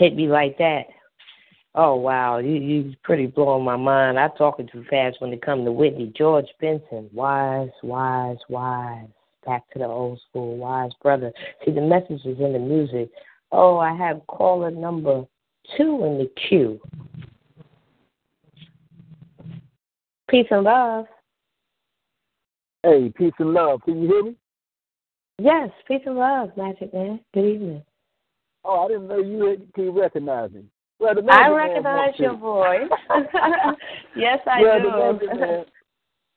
[0.00, 0.84] hit me like that.
[1.74, 4.18] Oh wow, you you pretty blowing my mind.
[4.18, 7.08] I'm talking too fast when it comes to Whitney George Benson.
[7.12, 9.06] Wise, wise, wise.
[9.46, 11.32] Back to the old school, wise brother.
[11.64, 13.10] See the message is in the music.
[13.52, 15.24] Oh, I have caller number
[15.76, 16.80] two in the queue.
[20.28, 21.06] Peace and love.
[22.82, 23.82] Hey, peace and love.
[23.82, 24.36] Can you hear me?
[25.38, 27.20] Yes, peace and love, Magic Man.
[27.34, 27.82] Good evening.
[28.64, 30.64] Oh, I didn't know you had, can recognize me.
[30.98, 32.88] Well, the I recognize your voice.
[34.16, 34.90] yes, I well, do.
[34.90, 35.64] The Magic Man,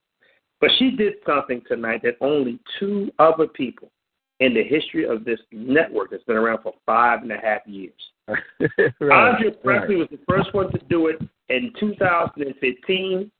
[0.60, 3.90] But she did something tonight that only two other people
[4.40, 7.92] in the history of this network that's been around for five and a half years.
[8.28, 9.34] right.
[9.34, 11.16] Andrea Presley was the first one to do it
[11.48, 13.30] in 2015.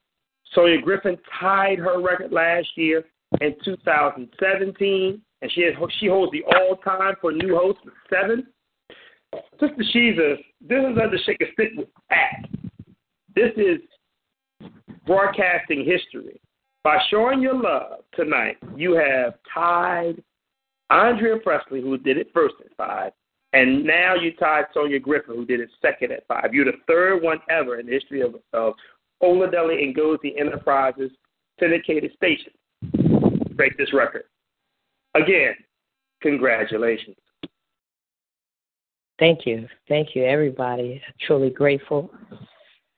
[0.55, 3.05] Sonia Griffin tied her record last year
[3.41, 8.47] in 2017, and she has, she holds the all-time for new hosts with seven.
[9.61, 12.49] Sister Shesus, this is under Shake a Stick with Pat.
[13.35, 13.79] This is
[15.07, 16.41] broadcasting history.
[16.83, 20.23] By showing your love tonight, you have tied
[20.89, 23.13] Andrea Presley, who did it first at five,
[23.53, 26.53] and now you tied Sonia Griffin, who did it second at five.
[26.53, 28.75] You're the third one ever in the history of, of
[29.23, 31.11] Oladelli and Gozi Enterprises
[31.61, 32.59] syndicated station to
[33.61, 34.23] break this record.
[35.15, 35.53] Again,
[36.23, 37.17] congratulations.
[39.19, 39.69] Thank you.
[39.87, 41.03] Thank you, everybody.
[41.27, 42.11] truly grateful.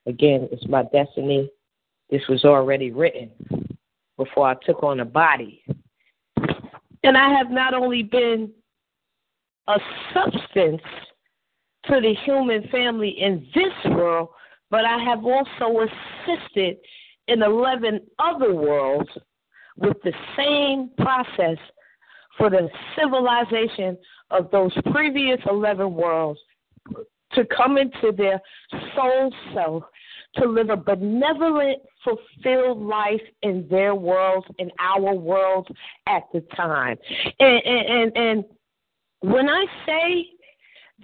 [0.06, 1.50] Again, it's my destiny.
[2.10, 3.32] This was already written
[4.16, 5.64] before I took on a body.
[7.02, 8.48] And I have not only been
[9.66, 9.80] a
[10.14, 10.82] substance
[11.86, 14.28] to the human family in this world,
[14.70, 16.76] but I have also assisted
[17.26, 19.10] in 11 other worlds
[19.76, 21.58] with the same process
[22.38, 22.68] for the
[22.98, 23.96] civilization
[24.30, 26.40] of those previous 11 worlds
[27.34, 28.40] to come into their
[28.94, 29.84] soul self,
[30.36, 35.68] to live a benevolent, fulfilled life in their worlds, in our worlds
[36.08, 36.96] at the time.
[37.38, 38.44] And, and, and,
[39.20, 40.26] when I say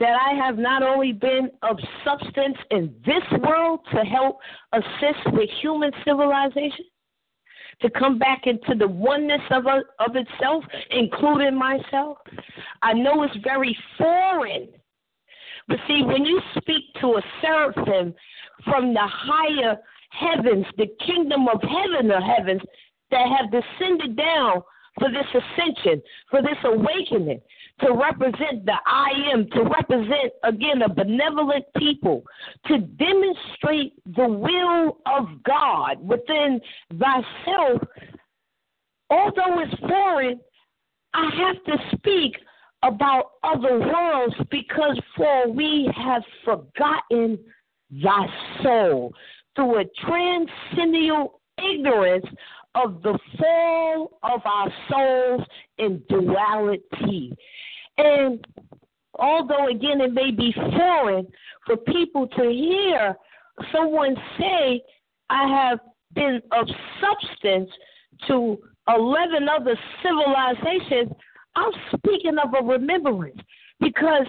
[0.00, 4.38] that I have not only been of substance in this world to help
[4.72, 6.84] assist with human civilization,
[7.80, 12.18] to come back into the oneness of, uh, of itself, including myself.
[12.82, 14.68] I know it's very foreign.
[15.68, 18.14] But see, when you speak to a seraphim
[18.64, 19.76] from the higher
[20.10, 22.62] heavens, the kingdom of heaven or heavens
[23.10, 24.62] that have descended down
[24.98, 27.40] for this ascension, for this awakening,
[27.80, 32.22] to represent the I am, to represent, again, a benevolent people,
[32.66, 36.60] to demonstrate the will of God within
[36.90, 37.82] thyself.
[39.10, 40.40] Although it's foreign,
[41.14, 42.34] I have to speak
[42.82, 47.38] about other worlds because for we have forgotten
[47.90, 48.26] thy
[48.62, 49.12] soul
[49.56, 52.26] through a transcendental ignorance
[52.78, 55.46] of the fall of our souls
[55.78, 57.36] in duality.
[57.96, 58.46] And
[59.18, 61.26] although, again, it may be foreign
[61.66, 63.16] for people to hear
[63.72, 64.82] someone say
[65.28, 65.80] I have
[66.14, 66.66] been of
[67.00, 67.70] substance
[68.28, 68.58] to
[68.88, 71.12] 11 other civilizations,
[71.56, 73.38] I'm speaking of a remembrance
[73.80, 74.26] because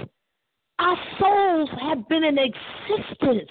[0.79, 3.49] our souls have been in existence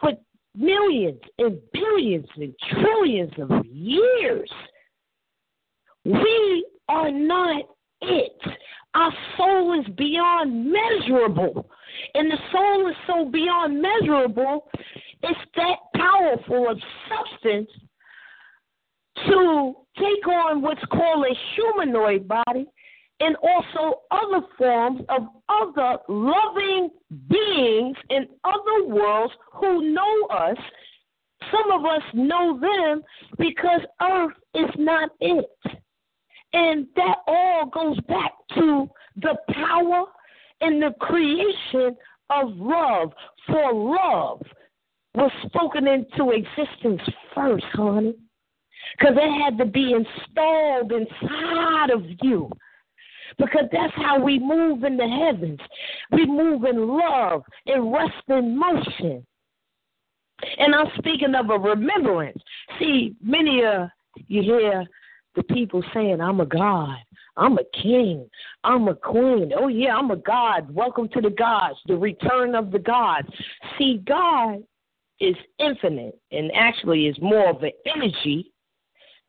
[0.00, 0.12] for
[0.54, 4.50] millions and billions and trillions of years.
[6.04, 7.64] We are not
[8.02, 8.40] it.
[8.94, 11.70] Our soul is beyond measurable.
[12.14, 14.68] And the soul is so beyond measurable,
[15.22, 16.78] it's that powerful of
[17.08, 17.70] substance
[19.26, 22.66] to take on what's called a humanoid body
[23.20, 26.88] and also other forms of other loving
[27.28, 30.56] beings in other worlds who know us.
[31.50, 33.02] Some of us know them
[33.38, 35.46] because Earth is not it.
[36.52, 40.04] And that all goes back to the power
[40.60, 41.96] and the creation
[42.30, 43.12] of love.
[43.46, 44.42] For love
[45.14, 47.02] was spoken into existence
[47.34, 48.14] first, honey.
[48.98, 52.50] Because it had to be installed inside of you.
[53.38, 55.60] Because that's how we move in the heavens.
[56.12, 59.26] We move in love and rest in motion.
[60.58, 62.42] And I'm speaking of a remembrance.
[62.78, 63.88] See, many of
[64.26, 64.86] you hear
[65.36, 66.96] the people saying, I'm a God,
[67.36, 68.28] I'm a king,
[68.64, 69.52] I'm a queen.
[69.56, 70.74] Oh, yeah, I'm a God.
[70.74, 73.28] Welcome to the gods, the return of the gods.
[73.78, 74.62] See, God
[75.20, 78.52] is infinite and actually is more of an energy.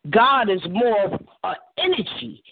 [0.09, 2.43] God is more of an energy,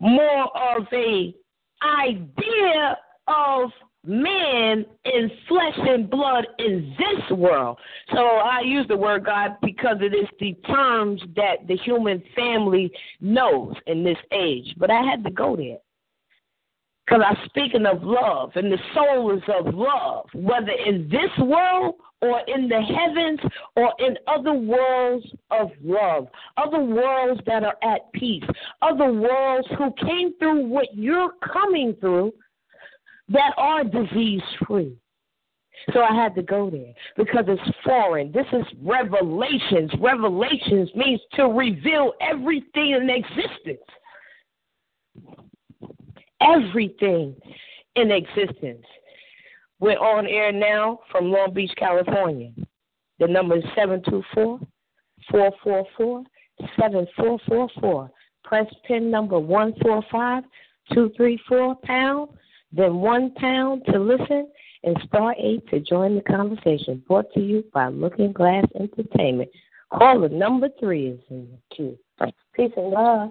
[0.00, 1.34] more of a
[1.82, 2.96] idea
[3.28, 3.70] of
[4.04, 7.78] man in flesh and blood in this world.
[8.12, 12.90] So I use the word God because it is the terms that the human family
[13.20, 14.74] knows in this age.
[14.78, 15.78] But I had to go there.
[17.04, 21.94] Because I'm speaking of love, and the soul is of love, whether in this world
[22.22, 23.40] or in the heavens
[23.76, 28.44] or in other worlds of love, other worlds that are at peace,
[28.82, 32.32] other worlds who came through what you're coming through
[33.28, 34.96] that are disease free.
[35.92, 38.32] So I had to go there because it's foreign.
[38.32, 39.90] This is revelations.
[40.00, 43.84] Revelations means to reveal everything in existence.
[46.40, 47.36] Everything
[47.94, 48.84] in existence.
[49.78, 52.52] We're on air now from Long Beach, California.
[53.18, 54.60] The number is 724
[55.30, 56.24] 444
[56.78, 58.10] 7444.
[58.44, 60.44] Press pin number 145
[60.92, 62.28] 234 pound
[62.72, 64.48] then one pound to listen,
[64.82, 67.02] and star eight to join the conversation.
[67.08, 69.50] Brought to you by Looking Glass Entertainment.
[69.92, 71.98] Caller number three is in the queue.
[72.54, 73.30] Peace and love.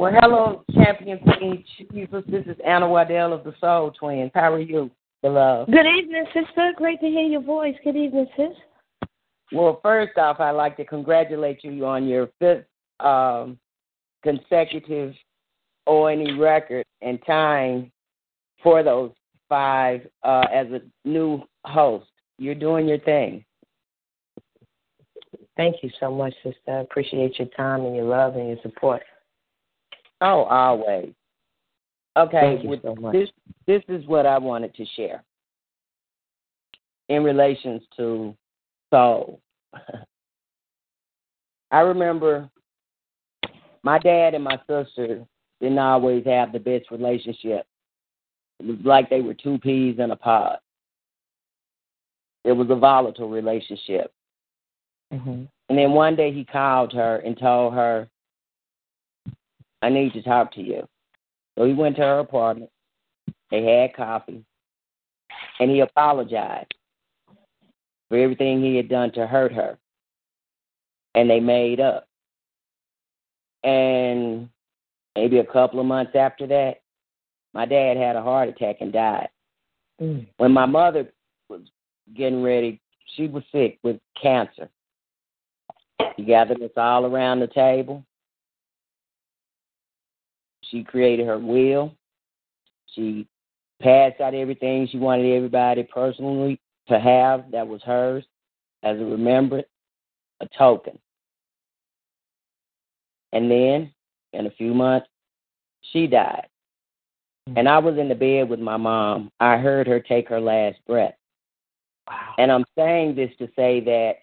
[0.00, 2.24] Well, hello, Champion Queen Shesus.
[2.26, 4.30] This is Anna Waddell of the Soul Twins.
[4.34, 4.90] How are you,
[5.20, 5.70] beloved?
[5.70, 6.72] Good evening, sister.
[6.74, 7.74] Great to hear your voice.
[7.84, 9.08] Good evening, sis.
[9.52, 12.64] Well, first off, I'd like to congratulate you on your fifth
[13.00, 13.58] um,
[14.22, 15.12] consecutive
[15.86, 17.92] O.N.E record and time
[18.62, 19.12] for those
[19.50, 22.08] five uh, as a new host.
[22.38, 23.44] You're doing your thing.
[25.58, 26.56] Thank you so much, sister.
[26.68, 29.02] I appreciate your time and your love and your support.
[30.20, 31.12] Oh, always.
[32.16, 33.12] Okay, Thank you so much.
[33.12, 33.28] this
[33.66, 35.22] this is what I wanted to share
[37.08, 38.34] in relations to
[38.92, 39.40] soul.
[41.70, 42.50] I remember
[43.82, 45.24] my dad and my sister
[45.60, 47.66] didn't always have the best relationship.
[48.58, 50.58] It was like they were two peas in a pod.
[52.44, 54.12] It was a volatile relationship.
[55.12, 55.44] Mm-hmm.
[55.68, 58.08] And then one day he called her and told her,
[59.82, 60.86] I need to talk to you.
[61.56, 62.70] So he went to her apartment.
[63.50, 64.44] They had coffee.
[65.58, 66.74] And he apologized
[68.08, 69.78] for everything he had done to hurt her.
[71.14, 72.06] And they made up.
[73.62, 74.48] And
[75.14, 76.80] maybe a couple of months after that,
[77.52, 79.28] my dad had a heart attack and died.
[80.00, 80.26] Mm.
[80.36, 81.10] When my mother
[81.48, 81.62] was
[82.16, 82.80] getting ready,
[83.16, 84.68] she was sick with cancer.
[86.16, 88.04] She gathered us all around the table.
[90.70, 91.94] She created her will.
[92.94, 93.26] She
[93.80, 98.24] passed out everything she wanted everybody personally to have that was hers
[98.82, 99.68] as a remembrance,
[100.40, 100.98] a token.
[103.32, 103.92] And then,
[104.32, 105.06] in a few months,
[105.92, 106.46] she died.
[107.48, 107.58] Hmm.
[107.58, 109.30] And I was in the bed with my mom.
[109.40, 111.14] I heard her take her last breath.
[112.08, 112.34] Wow.
[112.38, 114.14] And I'm saying this to say that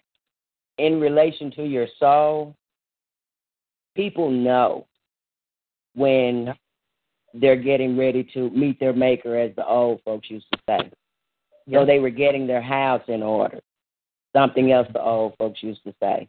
[0.76, 2.54] in relation to your soul,
[3.96, 4.86] people know
[5.98, 6.54] when
[7.34, 10.90] they're getting ready to meet their maker, as the old folks used to say.
[11.72, 13.60] So they were getting their house in order.
[14.34, 16.28] Something else the old folks used to say.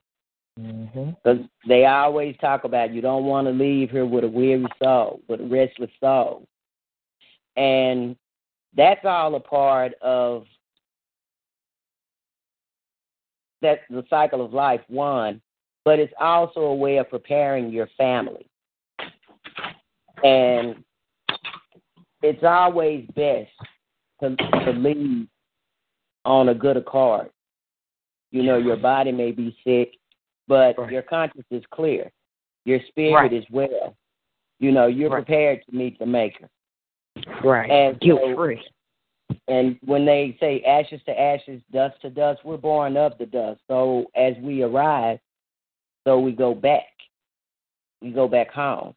[0.60, 1.12] Mm-hmm.
[1.12, 5.22] Because they always talk about you don't want to leave here with a weary soul,
[5.30, 6.46] with a restless soul.
[7.56, 8.18] And
[8.76, 10.46] that's all a part of
[13.62, 15.42] that the cycle of life, one,
[15.86, 18.49] but it's also a way of preparing your family.
[20.24, 20.84] And
[22.22, 23.52] it's always best
[24.22, 25.28] to, to leave
[26.26, 27.30] on a good accord.
[28.32, 29.96] You know, your body may be sick,
[30.48, 30.92] but Right.
[30.92, 32.12] your conscience is clear.
[32.66, 33.34] Your spirit Right.
[33.34, 33.96] is well.
[34.60, 35.26] You know, you're Right.
[35.26, 36.50] prepared to meet the Maker.
[37.44, 37.70] Right.
[37.70, 38.62] And Guilt so- free.
[39.48, 43.62] And when they say ashes to ashes, dust to dust, we're born of the dust.
[43.68, 45.20] So as we arrive,
[46.06, 46.88] so we go back.
[48.02, 48.96] We go back home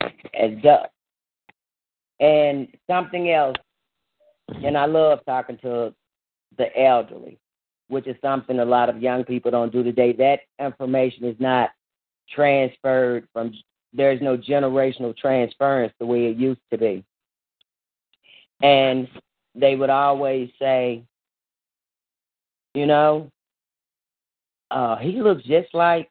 [0.00, 0.90] as dust.
[2.20, 3.56] And something else,
[4.64, 5.94] and I love talking to
[6.56, 7.38] the elderly,
[7.88, 10.12] which is something a lot of young people don't do today.
[10.12, 11.70] That information is not
[12.34, 13.52] transferred from,
[13.92, 17.04] there's no generational transference the way it used to be.
[18.62, 19.08] And
[19.54, 21.04] they would always say,
[22.74, 23.30] you know,
[24.70, 26.08] uh, he looks just like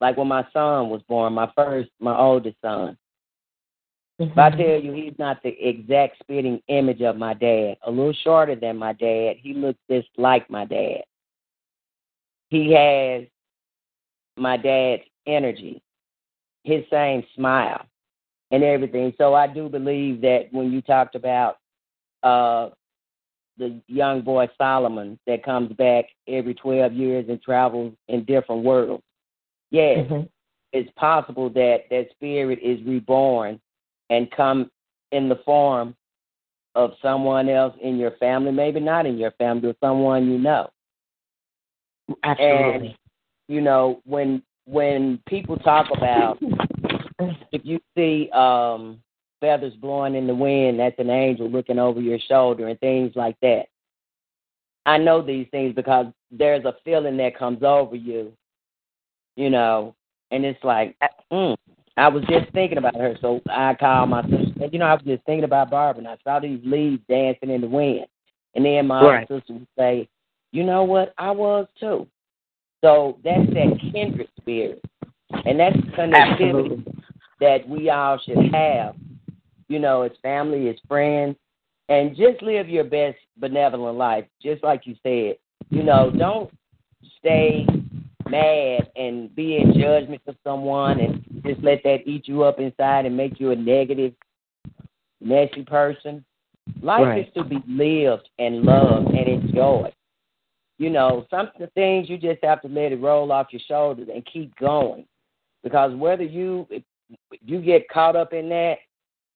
[0.00, 2.96] like when my son was born, my first, my oldest son.
[4.20, 8.12] If I tell you he's not the exact spitting image of my dad, a little
[8.12, 11.04] shorter than my dad, he looks just like my dad.
[12.50, 13.24] He has
[14.36, 15.80] my dad's energy,
[16.64, 17.86] his same smile,
[18.50, 19.14] and everything.
[19.16, 21.56] So I do believe that when you talked about
[22.22, 22.68] uh,
[23.56, 29.02] the young boy Solomon that comes back every 12 years and travels in different worlds,
[29.70, 30.28] yes, Mhm.
[30.74, 33.58] it's possible that that spirit is reborn
[34.10, 34.70] and come
[35.12, 35.94] in the form
[36.74, 40.70] of someone else in your family, maybe not in your family, but someone you know.
[42.22, 42.88] Absolutely.
[42.88, 42.94] And
[43.48, 46.38] you know, when when people talk about
[47.52, 49.02] if you see um
[49.40, 53.36] feathers blowing in the wind, that's an angel looking over your shoulder and things like
[53.42, 53.66] that.
[54.86, 58.32] I know these things because there's a feeling that comes over you,
[59.36, 59.94] you know,
[60.30, 60.96] and it's like,
[61.32, 61.56] mm,
[62.00, 64.66] I was just thinking about her, so I called my sister.
[64.72, 67.60] You know, I was just thinking about Barbara, and I saw these leaves dancing in
[67.60, 68.06] the wind.
[68.54, 69.28] And then my Right.
[69.28, 70.08] sister would say,
[70.52, 71.12] You know what?
[71.18, 72.08] I was too.
[72.82, 74.82] So that's that kindred spirit.
[75.44, 76.94] And that's the connectivity Absolutely.
[77.40, 78.96] that we all should have,
[79.68, 81.36] you know, as family, as friends,
[81.88, 85.36] and just live your best benevolent life, just like you said.
[85.70, 86.50] You know, don't
[87.18, 87.66] stay
[88.30, 93.06] mad and be in judgment of someone and just let that eat you up inside
[93.06, 94.14] and make you a negative,
[95.20, 96.24] messy person.
[96.82, 97.26] Life Right.
[97.26, 99.92] is to be lived and loved and enjoyed.
[100.78, 104.08] You know, some the things you just have to let it roll off your shoulders
[104.12, 105.06] and keep going.
[105.62, 106.82] Because whether you if
[107.44, 108.78] you get caught up in that,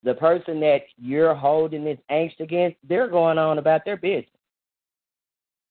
[0.04, 4.30] the person that you're holding this angst against, they're going on about their business.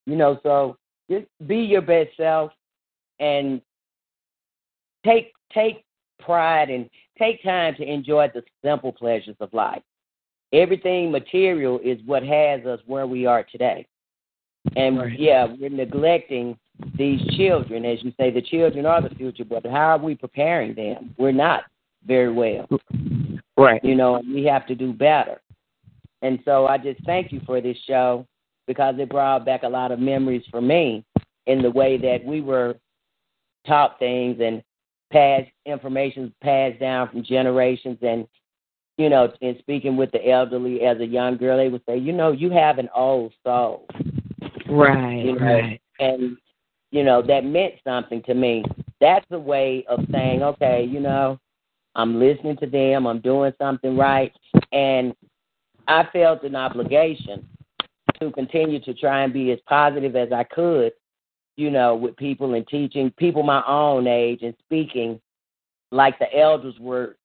[0.06, 0.78] You know, so
[1.10, 2.52] just be your best self
[3.20, 3.61] and
[5.05, 5.84] take take
[6.20, 9.82] pride and take time to enjoy the simple pleasures of life.
[10.51, 13.86] Everything material is what has us where we are today.
[14.76, 15.20] And Right.
[15.20, 16.57] yeah, we're neglecting
[16.95, 20.74] these children, as you say, the children are the future, but how are we preparing
[20.74, 21.14] them?
[21.18, 21.66] We're not
[22.05, 22.68] very well.
[23.57, 23.84] Right.
[23.84, 25.41] You know, we have to do better.
[26.22, 28.26] And so I just thank you for this show
[28.66, 31.03] because it brought back a lot of memories for me
[31.47, 32.76] in the way that we were
[33.66, 34.64] taught things and
[35.11, 38.28] passed information passed down from generations and
[38.97, 42.11] you know, in speaking with the elderly as a young girl, they would say, you
[42.14, 43.88] know, you have an old soul.
[44.70, 45.26] Right.
[45.26, 45.82] You know, Right.
[45.99, 46.38] and
[46.91, 48.64] you know that meant something to me.
[49.01, 51.39] That's a way of saying, okay, you know,
[51.95, 54.32] I'm listening to them, I'm doing something right,
[54.72, 55.16] and
[55.88, 57.47] I felt an obligation
[58.20, 60.93] to continue to try and be as positive as I could,
[61.56, 65.20] you know, with people and teaching people my own age and speaking
[65.91, 67.16] like the elders were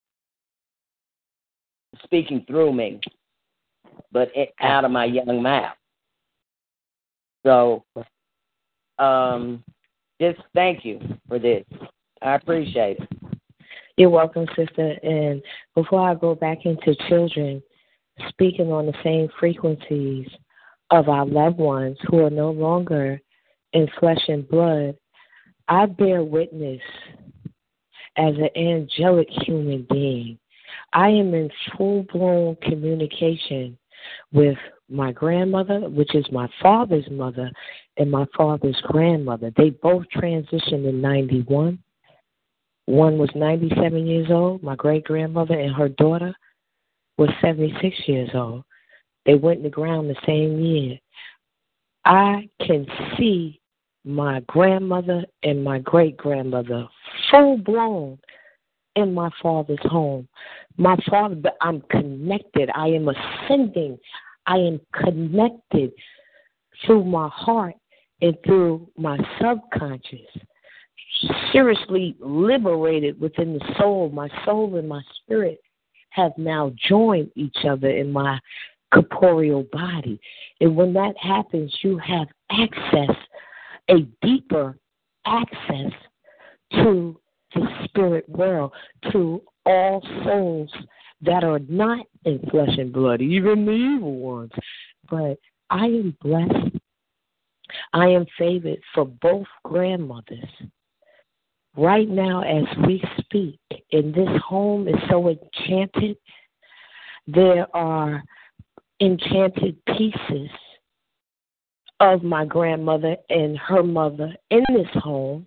[2.05, 3.01] speaking through me,
[4.13, 5.75] but it, out of my young mouth.
[7.47, 7.85] So,
[8.99, 9.65] um,
[10.21, 11.65] just thank you for this.
[12.21, 13.09] I appreciate it.
[13.97, 14.97] You're welcome, sister.
[15.03, 15.43] And
[15.75, 17.63] before I go back into children,
[18.29, 20.29] speaking on the same frequencies
[20.91, 23.21] of our loved ones who are no longer
[23.73, 24.97] in flesh and blood,
[25.69, 26.81] I bear witness
[28.17, 30.39] as an angelic human being.
[30.93, 33.79] I am in full blown communication
[34.33, 34.57] with
[34.89, 37.51] my grandmother, which is my father's mother,
[37.99, 39.53] and my father's grandmother.
[39.57, 41.79] They both transitioned in 91.
[42.87, 46.35] One was 97 years old, my great grandmother, and her daughter
[47.19, 48.65] was 76 years old.
[49.27, 50.99] They went in the ground the same year.
[52.05, 52.87] I can
[53.17, 53.61] see
[54.05, 56.89] my grandmother and my great grandmother
[57.31, 58.19] full blown
[58.97, 60.29] in my father's home.
[60.77, 62.71] My father, I'm connected.
[62.75, 63.99] I am ascending.
[64.47, 65.93] I am connected
[66.87, 67.75] through my heart
[68.23, 70.27] and through my subconscious.
[71.53, 74.09] Seriously liberated within the soul.
[74.11, 75.61] My soul and my spirit
[76.11, 78.39] have now joined each other in my
[78.93, 80.21] corporeal body.
[80.61, 83.17] And when that happens, you have access,
[83.89, 84.79] a deeper
[85.27, 85.93] access
[86.73, 87.19] to
[87.55, 88.73] the spirit world,
[89.13, 90.71] to all souls
[91.23, 94.53] that are not in flesh and blood, even the evil ones.
[95.11, 95.39] But
[95.71, 96.77] I am blessed.
[97.93, 100.49] I am favored for both grandmothers.
[101.77, 103.61] Right now, as we speak,
[103.93, 106.17] and this home is so enchanted,
[107.27, 108.23] there are
[109.01, 110.51] enchanted pieces
[112.01, 115.47] of my grandmother and her mother in this home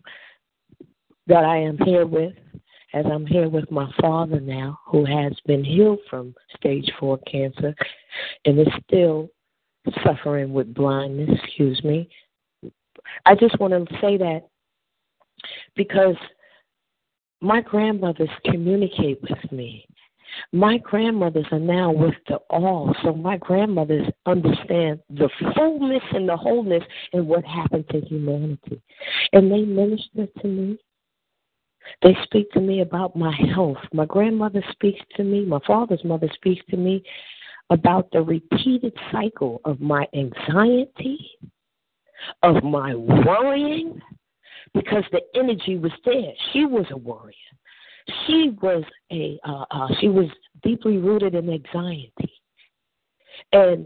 [1.27, 2.33] that I am here with,
[2.93, 7.73] as I'm here with my father now, who has been healed from stage four cancer
[8.45, 9.29] and is still
[10.03, 12.09] suffering with blindness, excuse me.
[13.25, 14.47] I just want to say that
[15.75, 16.15] because
[17.41, 19.85] my grandmothers communicate with me.
[20.51, 26.37] My grandmothers are now with the all, so my grandmothers understand the fullness and the
[26.37, 28.81] wholeness and what happened to humanity.
[29.33, 30.77] And they minister to me.
[32.01, 33.77] They speak to me about my health.
[33.91, 37.03] My grandmother speaks to me, my father's mother speaks to me
[37.69, 41.31] about the repeated cycle of my anxiety,
[42.43, 43.99] of my worrying,
[44.73, 46.33] because the energy was there.
[46.51, 47.33] She was a warrior.
[48.25, 50.27] She was a uh, uh, she was
[50.63, 52.33] deeply rooted in anxiety,
[53.53, 53.85] and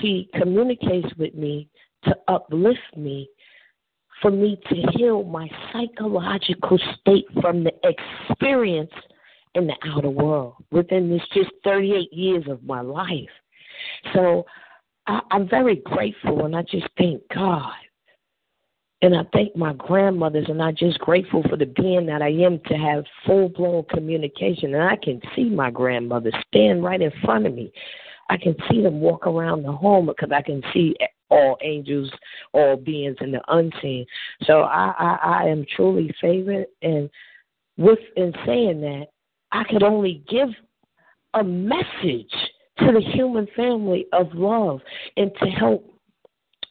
[0.00, 1.68] she communicates with me
[2.04, 3.28] to uplift me,
[4.22, 8.92] for me to heal my psychological state from the experience
[9.54, 13.28] in the outer world within this just 38 years of my life.
[14.14, 14.46] So
[15.06, 17.72] I, I'm very grateful, and I just thank God
[19.02, 22.60] and I thank my grandmothers, and I'm just grateful for the being that I am
[22.66, 24.74] to have full blown communication.
[24.74, 27.72] And I can see my grandmother stand right in front of me.
[28.28, 30.94] I can see them walk around the home because I can see
[31.30, 32.10] all angels,
[32.52, 34.04] all beings in the unseen.
[34.42, 36.66] So I, I, I am truly favored.
[36.82, 37.08] And
[37.78, 39.06] with in saying that,
[39.50, 40.48] I could only give
[41.34, 42.32] a message
[42.78, 44.80] to the human family of love
[45.16, 45.89] and to help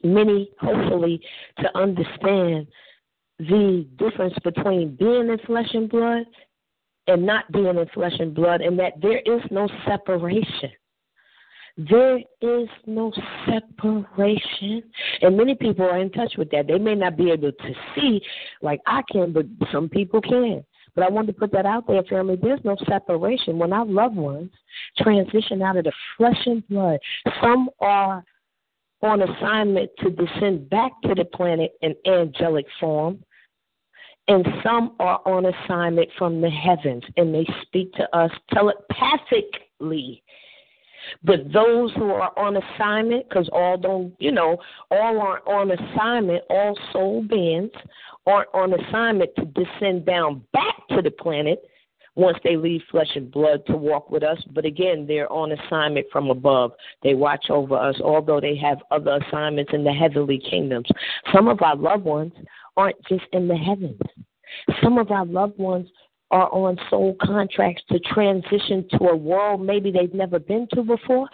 [0.04, 1.22] many, hopefully,
[1.60, 2.68] to understand
[3.40, 6.26] the difference between being in flesh and blood
[7.08, 10.72] and not being in flesh and blood, and that there is no separation.
[11.78, 13.12] There is no
[13.46, 14.84] separation.
[15.22, 16.68] And many people are in touch with that.
[16.68, 18.22] They may not be able to see
[18.62, 20.66] like I can, but some people can.
[20.94, 22.36] But I want to put that out there, family.
[22.36, 23.58] There's no separation.
[23.58, 24.52] When our loved ones
[24.98, 27.00] transition out of the flesh and blood,
[27.42, 28.26] some are
[29.02, 33.24] on assignment to descend back to the planet in angelic form,
[34.28, 40.22] and some are on assignment from the heavens, and they speak to us telepathically.
[41.24, 44.58] But those who are on assignment, because all don't, you know,
[44.92, 47.72] all aren't on assignment, all soul beings
[48.28, 51.64] aren't on assignment to descend down back to the planet
[52.16, 54.42] once they leave flesh and blood to walk with us.
[54.52, 56.72] But again, they're on assignment from above.
[57.04, 60.88] They watch over us, although they have other assignments in the heavenly kingdoms.
[61.34, 62.34] Some of our loved ones
[62.78, 64.00] aren't just in the heavens.
[64.84, 65.88] Some of our loved ones
[66.32, 71.28] are on soul contracts to transition to a world maybe they've never been to before.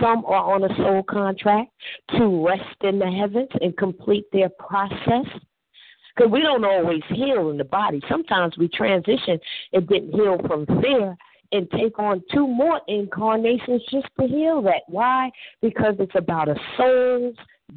[0.00, 1.70] Some are on a soul contract
[2.16, 5.26] to rest in the heavens and complete their process
[6.14, 8.00] because we don't always heal in the body.
[8.08, 9.38] Sometimes we transition
[9.72, 11.16] and didn't heal from fear
[11.52, 14.82] and take on two more incarnations just to heal that.
[14.86, 15.30] Why?
[15.60, 17.36] Because it's about a soul's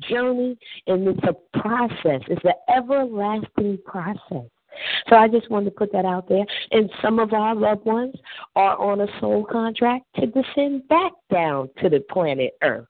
[0.10, 0.58] journey
[0.88, 2.22] and it's a process.
[2.28, 4.50] It's an everlasting process.
[5.08, 6.46] So I just wanted to put that out there.
[6.72, 8.16] And some of our loved ones
[8.56, 12.88] are on a soul contract to descend back down to the planet Earth.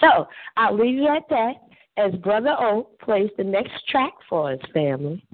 [0.00, 1.54] So I'll leave you at that
[1.98, 5.24] as Brother Oak plays the next track for his family.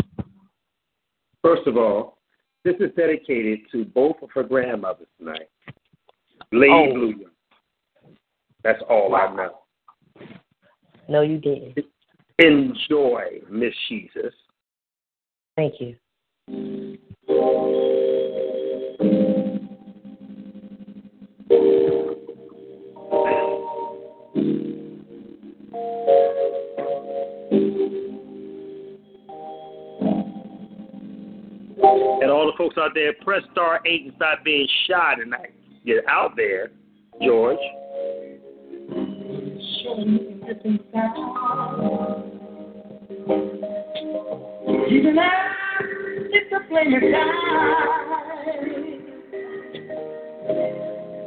[1.42, 2.18] First of all,
[2.64, 5.48] this is dedicated to both of her grandmothers tonight.
[6.52, 6.94] Lady oh.
[6.94, 7.14] Blue.
[8.62, 9.58] That's all I know.
[11.08, 11.78] No, you didn't.
[12.38, 14.32] Enjoy, Miss Shesus.
[15.56, 15.96] Thank you.
[32.74, 35.52] Folks out there, press star eight and stop being shy tonight.
[35.84, 36.70] Get out there,
[37.22, 37.58] George.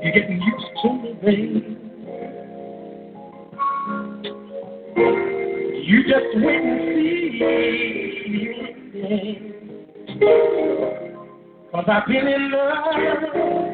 [0.04, 0.88] You're getting used to.
[5.84, 6.80] You just wait and
[10.80, 10.97] see.
[11.72, 12.96] Cause I've been in love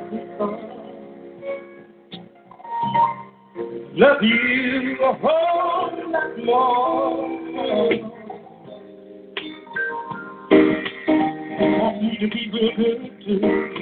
[0.09, 0.73] before.
[3.95, 7.33] Love you a whole lot more.
[11.83, 13.72] want me to be real good to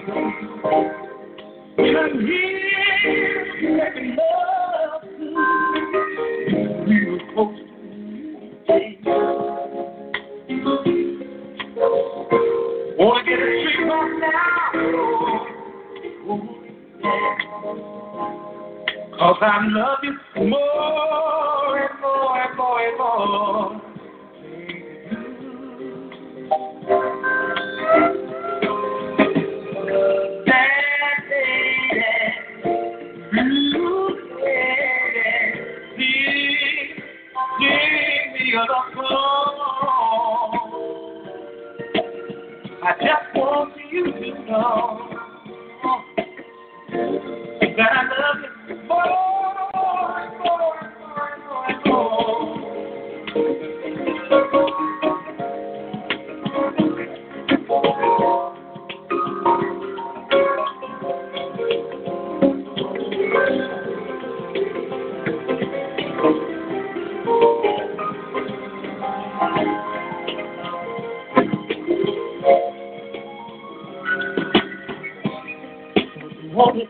[76.52, 76.84] To be.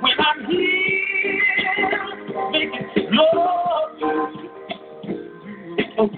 [0.00, 1.90] When I'm here,
[2.50, 4.06] making love to
[5.96, 6.10] you.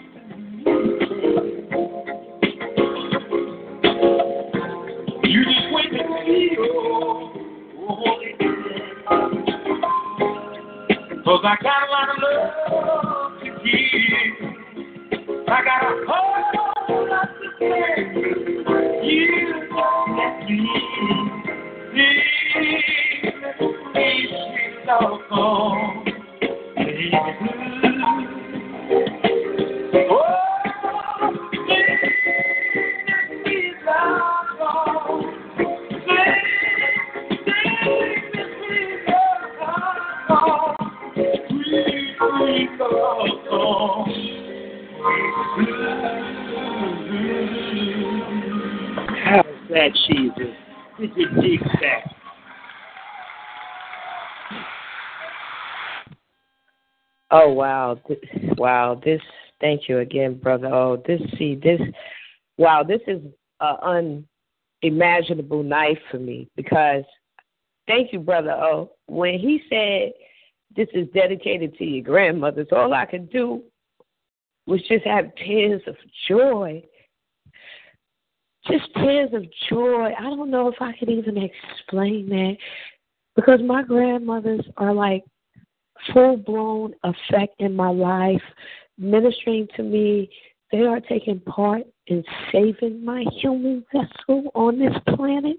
[5.24, 7.32] You just wait and oh,
[7.78, 8.05] oh.
[11.24, 11.88] Cause I got
[57.95, 58.16] wow,
[58.57, 59.01] wow!
[59.05, 59.20] This,
[59.61, 60.68] thank you again, brother.
[60.68, 61.80] Oh, this, see, this,
[62.57, 62.82] wow!
[62.82, 63.20] This is
[63.61, 64.24] an
[64.82, 67.05] unimaginable night for me because,
[67.86, 68.53] thank you, brother.
[68.53, 70.12] Oh, when he said
[70.76, 73.62] this is dedicated to your grandmothers, all I could do
[74.66, 75.97] was just have tears of
[76.28, 76.82] joy,
[78.66, 80.12] just tears of joy.
[80.18, 82.57] I don't know if I could even explain that
[83.34, 85.24] because my grandmothers are like
[86.12, 88.42] full blown effect in my life,
[88.96, 90.30] ministering to me.
[90.70, 92.22] They are taking part in
[92.53, 95.57] saving my human vessel on this planet.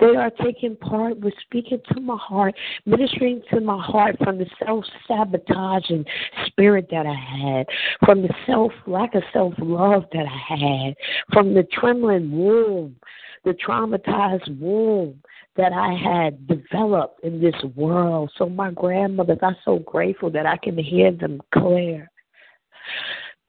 [0.00, 2.54] They are taking part with speaking to my heart,
[2.86, 6.04] ministering to my heart from the self sabotaging
[6.46, 7.66] spirit that I had,
[8.04, 10.94] from the self lack of self love that I had,
[11.32, 12.96] from the trembling womb,
[13.44, 15.20] the traumatized womb
[15.58, 18.30] that I had developed in this world.
[18.38, 22.10] So my grandmothers, I'm so grateful that I can hear them clear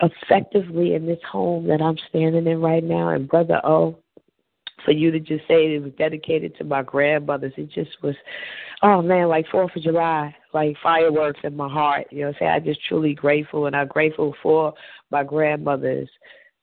[0.01, 3.09] effectively in this home that I'm standing in right now.
[3.09, 3.99] And brother O,
[4.83, 8.15] for you to just say it was dedicated to my grandmothers, it just was
[8.81, 12.07] oh man, like Fourth of July, like fireworks in my heart.
[12.09, 12.51] You know saying?
[12.51, 14.73] I'm just truly grateful and I'm grateful for
[15.11, 16.09] my grandmothers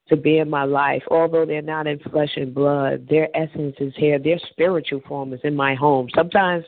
[0.08, 1.02] to be in my life.
[1.10, 4.18] Although they're not in flesh and blood, their essence is here.
[4.18, 6.08] Their spiritual form is in my home.
[6.14, 6.64] Sometimes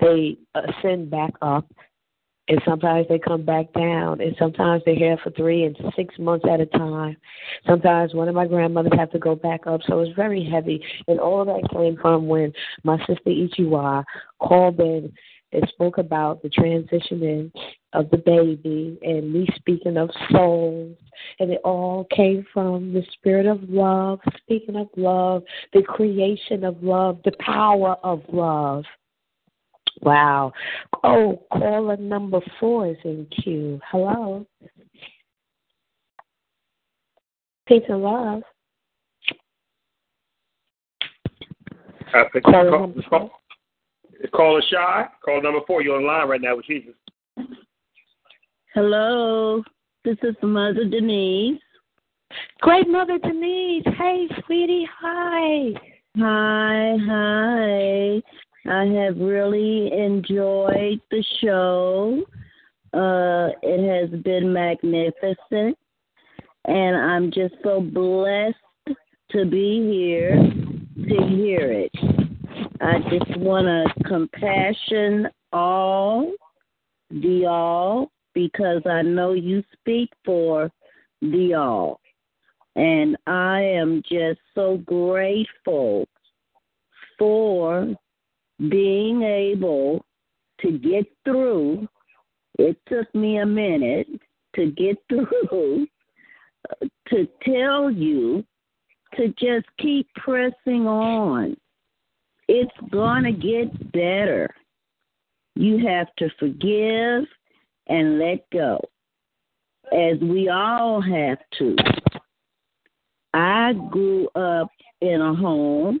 [0.00, 1.66] they uh, ascend back up,
[2.48, 6.46] and sometimes they come back down, and sometimes they're here for three and six months
[6.50, 7.16] at a time.
[7.66, 10.82] Sometimes one of my grandmothers have to go back up, so it's very heavy.
[11.06, 12.52] And all of that came from when
[12.82, 14.04] my sister Ichiwa
[14.40, 15.12] called in
[15.52, 17.52] and spoke about the transition transitioning
[17.92, 20.96] of the baby and me speaking of souls.
[21.38, 26.82] And it all came from the spirit of love, speaking of love, the creation of
[26.82, 28.84] love, the power of love.
[30.02, 30.52] Wow.
[31.04, 33.80] Oh, caller number four is in queue.
[33.90, 34.46] Hello.
[37.66, 38.42] Peace and love.
[42.14, 43.30] Uh, caller number four.
[44.34, 45.06] Caller Shy.
[45.24, 45.82] Call number four.
[45.82, 46.94] You're online right now with Shesus.
[48.72, 49.64] Hello.
[50.04, 51.60] This is Mother Denise.
[52.60, 53.82] Great Mother Denise.
[53.98, 54.86] Hey, sweetie.
[55.00, 55.72] Hi.
[56.16, 58.22] Hi, hi.
[58.70, 62.22] I have really enjoyed the show.
[62.94, 65.76] Uh, it has been magnificent,
[66.66, 68.54] and I'm just so blessed
[69.32, 70.36] to be here
[71.08, 71.90] to hear it.
[72.80, 76.32] I just want to compassion all,
[77.10, 80.70] the all, because I know you speak for
[81.20, 82.00] the all.
[82.76, 86.06] And I am just so grateful
[87.18, 87.94] for
[88.68, 90.04] being able
[90.60, 91.88] to get through.
[92.58, 94.08] It took me a minute
[94.56, 95.86] to get through
[97.08, 98.44] to tell you
[99.16, 101.56] to just keep pressing on.
[102.48, 104.48] It's going to get better.
[105.54, 107.24] You have to forgive
[107.90, 108.80] and let go,
[109.92, 111.76] as we all have to.
[113.34, 114.68] I grew up
[115.00, 116.00] in a home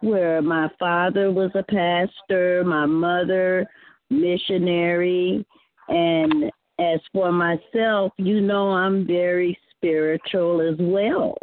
[0.00, 3.66] where my father was a pastor, my mother
[4.10, 5.44] missionary,
[5.88, 6.44] and
[6.78, 11.36] as for myself, you know I'm very spiritual as well.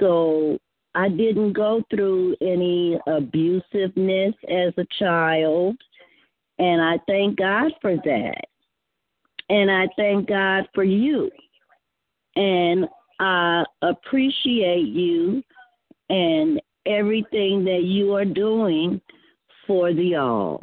[0.00, 0.58] So
[0.94, 5.76] I didn't go through any abusiveness as a child,
[6.58, 8.44] and I thank God for that.
[9.48, 11.30] And I thank God for you.
[12.36, 12.86] And
[13.20, 15.42] I appreciate you
[16.08, 19.00] and everything that you are doing
[19.66, 20.62] for the all.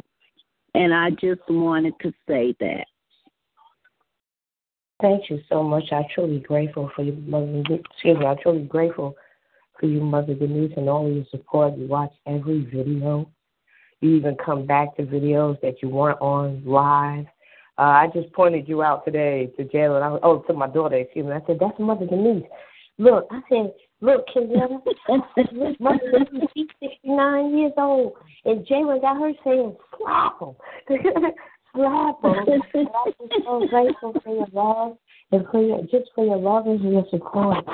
[0.74, 2.86] And I just wanted to say that.
[5.00, 5.84] Thank you so much.
[5.90, 7.62] I'm truly grateful for you, Mother.
[7.68, 8.24] Excuse me.
[8.24, 9.16] I'm truly grateful
[9.78, 11.76] for you, Mother Denise, and all your support.
[11.76, 13.28] You watch every video.
[14.00, 17.26] You even come back to videos that you weren't on live.
[17.82, 20.02] Uh, I just pointed you out today to Jalen.
[20.02, 21.32] I oh, to my daughter, excuse me.
[21.32, 22.44] I said, that's Mother Denise.
[22.98, 24.68] Look, I said, look, Kendra,
[25.80, 25.98] Mother
[26.30, 28.12] Denise, she's 69 years old.
[28.44, 30.54] And Jalen got her saying, slap him.
[31.74, 32.34] slap him.
[32.46, 34.96] and I'm just so grateful for your love
[35.32, 37.64] and for your, just for your love and your support.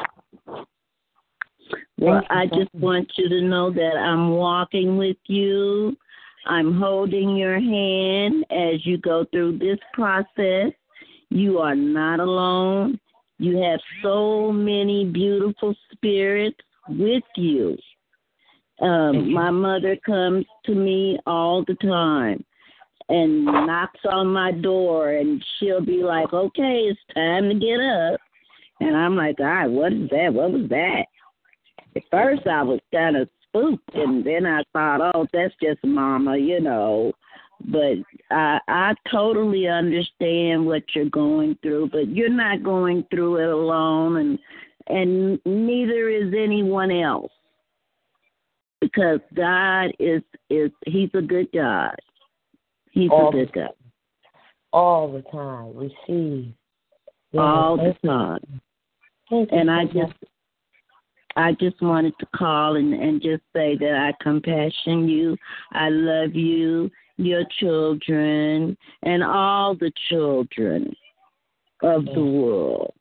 [1.98, 5.98] Well, I just want you to know that I'm walking with you.
[6.48, 10.72] I'm holding your hand as you go through this process.
[11.28, 12.98] You are not alone.
[13.38, 17.76] You have so many beautiful spirits with you.
[18.80, 22.44] Um, my mother comes to me all the time
[23.10, 28.20] and knocks on my door, and she'll be like, "Okay, it's time to get up."
[28.80, 30.32] And I'm like, "All right, what is that?
[30.32, 31.06] What was that?"
[31.96, 33.28] At first, I was kind of
[33.94, 37.12] and then I thought, "Oh, that's just Mama," you know
[37.66, 37.96] but
[38.30, 44.16] I I totally understand what you're going through, but you're not going through it alone
[44.16, 44.38] and
[44.88, 47.32] and neither is anyone else.
[48.80, 51.96] Because God is is he's a good God.
[52.92, 53.70] He's all a good God.
[54.72, 55.76] All the time.
[55.76, 56.54] Receive.
[57.32, 58.60] Yeah, all the time.
[59.30, 60.14] And I just
[61.38, 65.36] I just wanted to call and, and just say that I compassion you.
[65.72, 70.92] I love you your children and all the children
[71.82, 72.92] of the world.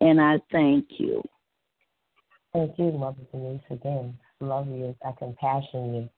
[0.00, 1.22] And I thank you.
[2.52, 4.18] Thank you, Mother Denise, again.
[4.40, 4.96] Love you.
[5.04, 6.08] I compassion you.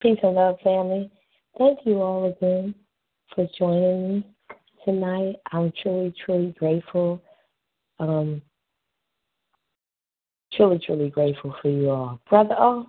[0.00, 1.10] Peace and love, family.
[1.58, 2.76] Thank you all again
[3.34, 4.35] for joining me
[4.86, 5.36] tonight.
[5.52, 7.20] I'm truly, truly grateful
[7.98, 8.42] um,
[10.52, 12.20] truly, truly grateful for you all.
[12.28, 12.86] Brother O?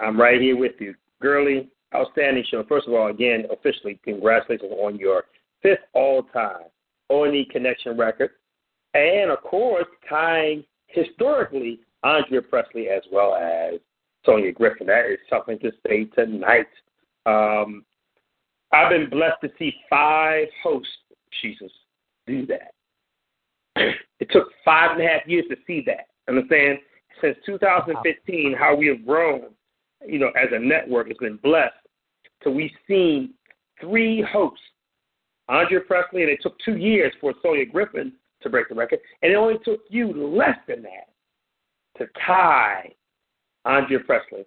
[0.00, 0.94] I'm right here with you.
[1.20, 2.64] Girly, outstanding show.
[2.68, 5.24] First of all, again, officially, congratulations on your
[5.62, 6.64] fifth all time
[7.10, 8.30] O.N.E Connection record,
[8.94, 13.74] and of course tying historically Andrea Presley as well as
[14.24, 14.86] Sonia Griffin.
[14.86, 16.68] That is something to say tonight.
[17.26, 17.84] Um,
[18.72, 20.90] I've been blessed to see five hosts,
[21.42, 21.70] Shesus,
[22.26, 22.72] do that.
[24.20, 26.08] It took five and a half years to see that.
[26.28, 26.78] Understand?
[27.22, 29.44] Since 2015, how we have grown,
[30.06, 31.72] you know, as a network has been blessed.
[32.44, 33.32] So we've seen
[33.80, 34.60] three hosts,
[35.48, 39.32] Andrea Presley, and it took two years for Sonya Griffin to break the record, and
[39.32, 41.08] it only took you less than that
[41.98, 42.90] to tie
[43.64, 44.44] Andrea Presley,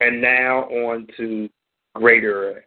[0.00, 1.48] and now on to
[1.94, 2.64] greater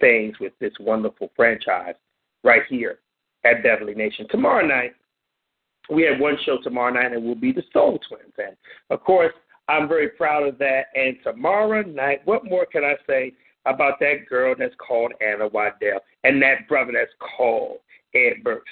[0.00, 1.94] things with this wonderful franchise
[2.42, 2.98] right here
[3.44, 4.26] at Beverly Nation.
[4.30, 4.92] Tomorrow night,
[5.90, 8.32] we have one show tomorrow night, and it will be the Soul Twins.
[8.38, 8.56] And
[8.90, 9.32] of course,
[9.68, 10.84] I'm very proud of that.
[10.94, 13.32] And tomorrow night, what more can I say
[13.66, 17.78] about that girl that's called Anna Waddell and that brother that's called
[18.14, 18.70] Ed Burks?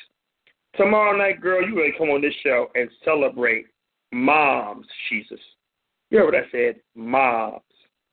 [0.76, 3.66] Tomorrow night, girl, you really come on this show and celebrate
[4.10, 5.38] moms, Shesus.
[6.10, 6.76] You heard what I said?
[6.94, 7.60] Moms.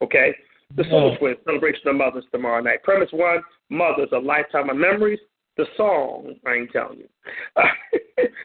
[0.01, 0.35] Okay?
[0.75, 2.83] The Soul Twins celebration of mothers tomorrow night.
[2.83, 5.19] Premise one, mothers, a lifetime of memories.
[5.57, 7.09] The song, I ain't telling you.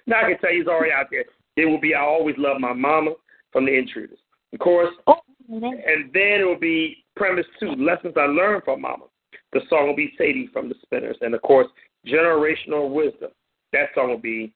[0.06, 1.24] now I can tell you it's already out there.
[1.56, 3.12] It will be I Always Love My Mama
[3.52, 4.18] from the Intruders.
[4.52, 4.92] Of course.
[5.06, 5.18] Oh,
[5.48, 9.04] and then it will be premise two, Lessons I Learned from Mama.
[9.52, 11.16] The song will be Sadie from the Spinners.
[11.20, 11.68] And of course,
[12.06, 13.30] Generational Wisdom.
[13.72, 14.52] That song will be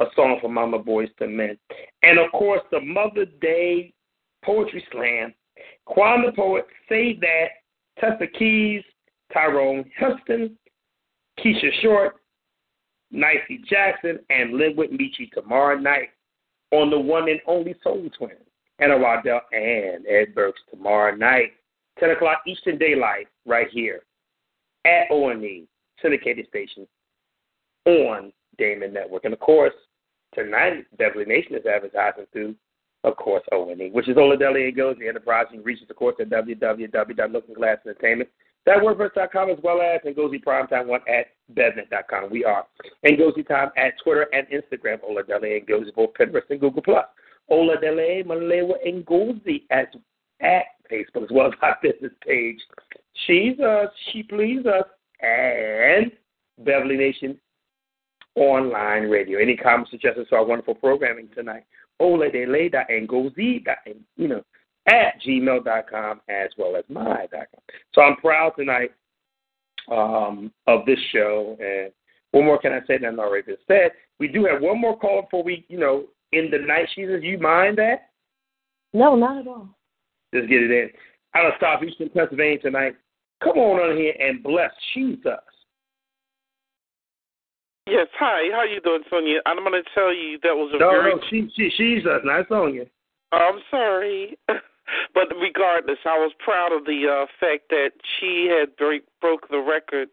[0.00, 1.58] a song for Mama Boyz II Men.
[2.02, 3.92] And of course, the Mother Day
[4.44, 5.34] Poetry Slam.
[5.84, 7.48] Quan the Poet, Say That,
[7.98, 8.82] Tessa Keys,
[9.32, 10.56] Tyrone Huston,
[11.38, 12.16] Keisha Short,
[13.10, 16.10] Nicey Jackson, and Linwood Michi tomorrow night
[16.72, 18.40] on the one and only Soul Twins.
[18.78, 21.52] Anna Waddell and Ed Burks tomorrow night,
[21.98, 24.02] 10 o'clock Eastern Daylight, right here
[24.84, 25.66] at O.N.E,
[26.02, 26.86] syndicated station
[27.86, 29.24] on Damon Network.
[29.24, 29.72] And of course,
[30.34, 32.54] tonight, Beverly Nation is advertising through,
[33.06, 38.26] of course, O.N.E, which is Oladele and Goes, the enterprising reaches, of course, at www.lookingglassentertainment.
[38.66, 42.30] That WordPress.com as well as Ngozi Primetime One at BevNat.com.
[42.30, 42.66] We are
[43.06, 47.06] Ngozi Time at Twitter and Instagram, Oladele and Ngozi, both Pinterest and Google Plus.
[47.48, 49.94] Oladele Malewa Ngozi at
[50.40, 52.58] at Facebook as well as our business page.
[53.26, 54.86] She's us, she please us,
[55.20, 56.10] and
[56.58, 57.38] Beverly Nation
[58.34, 59.38] Online Radio.
[59.38, 61.62] Any comments, suggestions to our wonderful programming tonight?
[62.00, 63.64] Oladele.ngozi,
[64.16, 64.42] you know,
[64.88, 67.60] at gmail.com as well as my.com.
[67.94, 68.92] So I'm proud tonight
[69.90, 71.56] um, of this show.
[71.60, 71.92] And
[72.32, 73.92] what more can I say than already been said?
[74.18, 77.22] We do have one more call before we, you know, in the night, Shesus.
[77.22, 78.10] You mind that?
[78.92, 79.68] No, not at all.
[80.34, 80.90] Just get it in.
[81.34, 82.96] Out of Southeastern Pennsylvania tonight.
[83.42, 85.36] Come on on here and bless Shesus.
[87.86, 88.50] Yes, hi.
[88.52, 89.40] How you doing, Sonia?
[89.46, 91.14] I'm going to tell you that was a no, very.
[91.14, 92.84] No, she, she, she's us, not Sonia.
[93.32, 94.36] I'm sorry.
[95.14, 99.58] but regardless, I was proud of the uh, fact that she had break, broke the
[99.60, 100.08] record.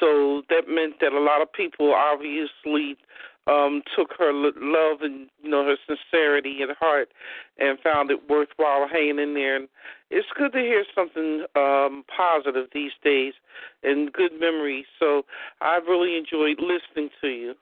[0.00, 2.96] So that meant that a lot of people obviously
[3.46, 7.10] um, took her love and you know her sincerity and heart
[7.58, 9.56] and found it worthwhile hanging in there.
[9.56, 9.68] And
[10.10, 13.34] it's good to hear something um, positive these days
[13.82, 14.86] and good memories.
[14.98, 15.24] So
[15.60, 17.54] I've really enjoyed listening to you.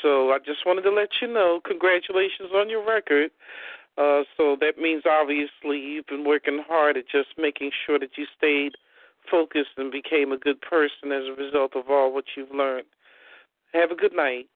[0.00, 3.30] So I just wanted to let you know, congratulations on your record.
[3.98, 8.24] Uh, so that means obviously you've been working hard at just making sure that you
[8.36, 8.72] stayed
[9.30, 12.86] focused and became a good person as a result of all what you've learned.
[13.74, 14.48] Have a good night.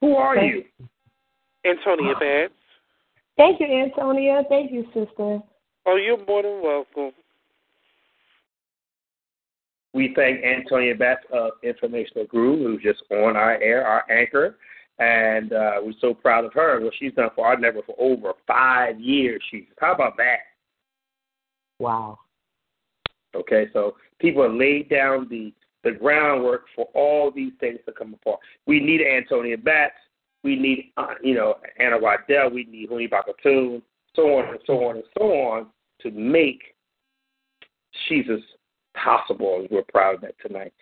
[0.00, 0.88] Who are Thank you?
[1.64, 2.54] Antonia Batts.
[3.36, 4.42] Thank you, Antonia.
[4.48, 5.40] Thank you, sister.
[5.86, 7.12] Oh, you're more than welcome.
[9.94, 14.56] We thank Antonia Batts of Informational Guru, who's just on our air, our anchor.
[14.98, 16.76] And uh, we're so proud of her.
[16.76, 19.40] and What she's done for our network for over five years.
[19.50, 20.38] She's how about that?
[21.78, 22.18] Wow.
[23.34, 25.52] Okay, so people have laid down the
[25.84, 28.40] the groundwork for all these things to come apart.
[28.66, 29.94] We need Antonia Batts.
[30.44, 32.50] We need, uh, you know, Anna Waddell.
[32.50, 33.82] We need Huni Bakatoon,
[34.14, 35.66] so on and so on and so on
[36.02, 36.74] to make
[38.08, 38.42] Shesus
[38.94, 39.60] possible.
[39.60, 40.72] And we're proud of that tonight.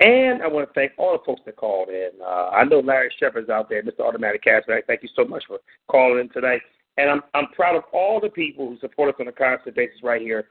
[0.00, 2.10] And I want to thank all the folks that called in.
[2.20, 4.00] Uh, I know Larry Shepard's out there, Mr.
[4.00, 4.86] Automatic Cashback.
[4.86, 5.58] Thank you so much for
[5.88, 6.60] calling in tonight.
[6.96, 10.02] And I'm I'm proud of all the people who support us on a constant basis
[10.02, 10.46] right here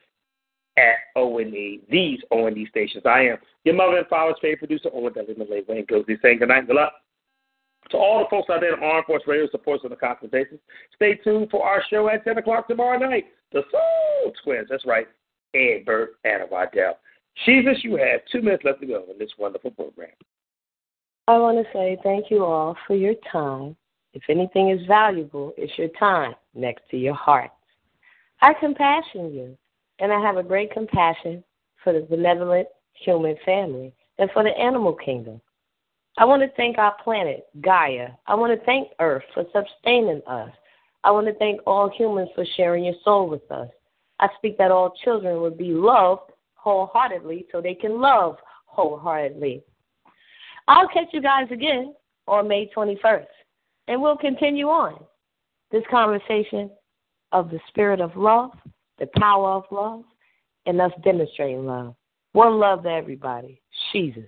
[0.78, 3.04] at O.N.E, these O.N.E stations.
[3.06, 6.50] I am your mother and father's favorite producer, Owen Dudley Malay Wayne goes saying good
[6.50, 6.94] night and good luck.
[7.92, 10.58] To all the folks out there in Armed Force Radio supports on constant basis,
[10.96, 13.26] stay tuned for our show at 10 o'clock tomorrow night.
[13.52, 14.68] The Soul Twins.
[14.70, 15.08] That's right.
[15.54, 16.98] Ed, Bert, Anna Waddell.
[17.46, 20.10] Shesus, you have two minutes left to go in this wonderful program.
[21.28, 23.76] I want to say thank you all for your time.
[24.14, 27.52] If anything is valuable, it's your time next to your heart.
[28.42, 29.58] I compassion you,
[30.00, 31.44] and I have a great compassion
[31.84, 35.42] for the benevolent human family and for the animal kingdom.
[36.18, 38.10] I want to thank our planet, Gaia.
[38.28, 40.52] I want to thank Earth for sustaining us.
[41.04, 43.70] I want to thank all humans for sharing your soul with us.
[44.20, 49.64] I speak that all children would be loved wholeheartedly so they can love wholeheartedly.
[50.68, 51.94] I'll catch you guys again
[52.28, 53.26] on May 21st,
[53.88, 55.04] and we'll continue on
[55.72, 56.70] this conversation
[57.34, 58.52] of the spirit of love,
[59.00, 60.04] the power of love,
[60.66, 61.96] and us demonstrating love.
[62.34, 63.62] One love to everybody.
[63.94, 64.28] Shesus.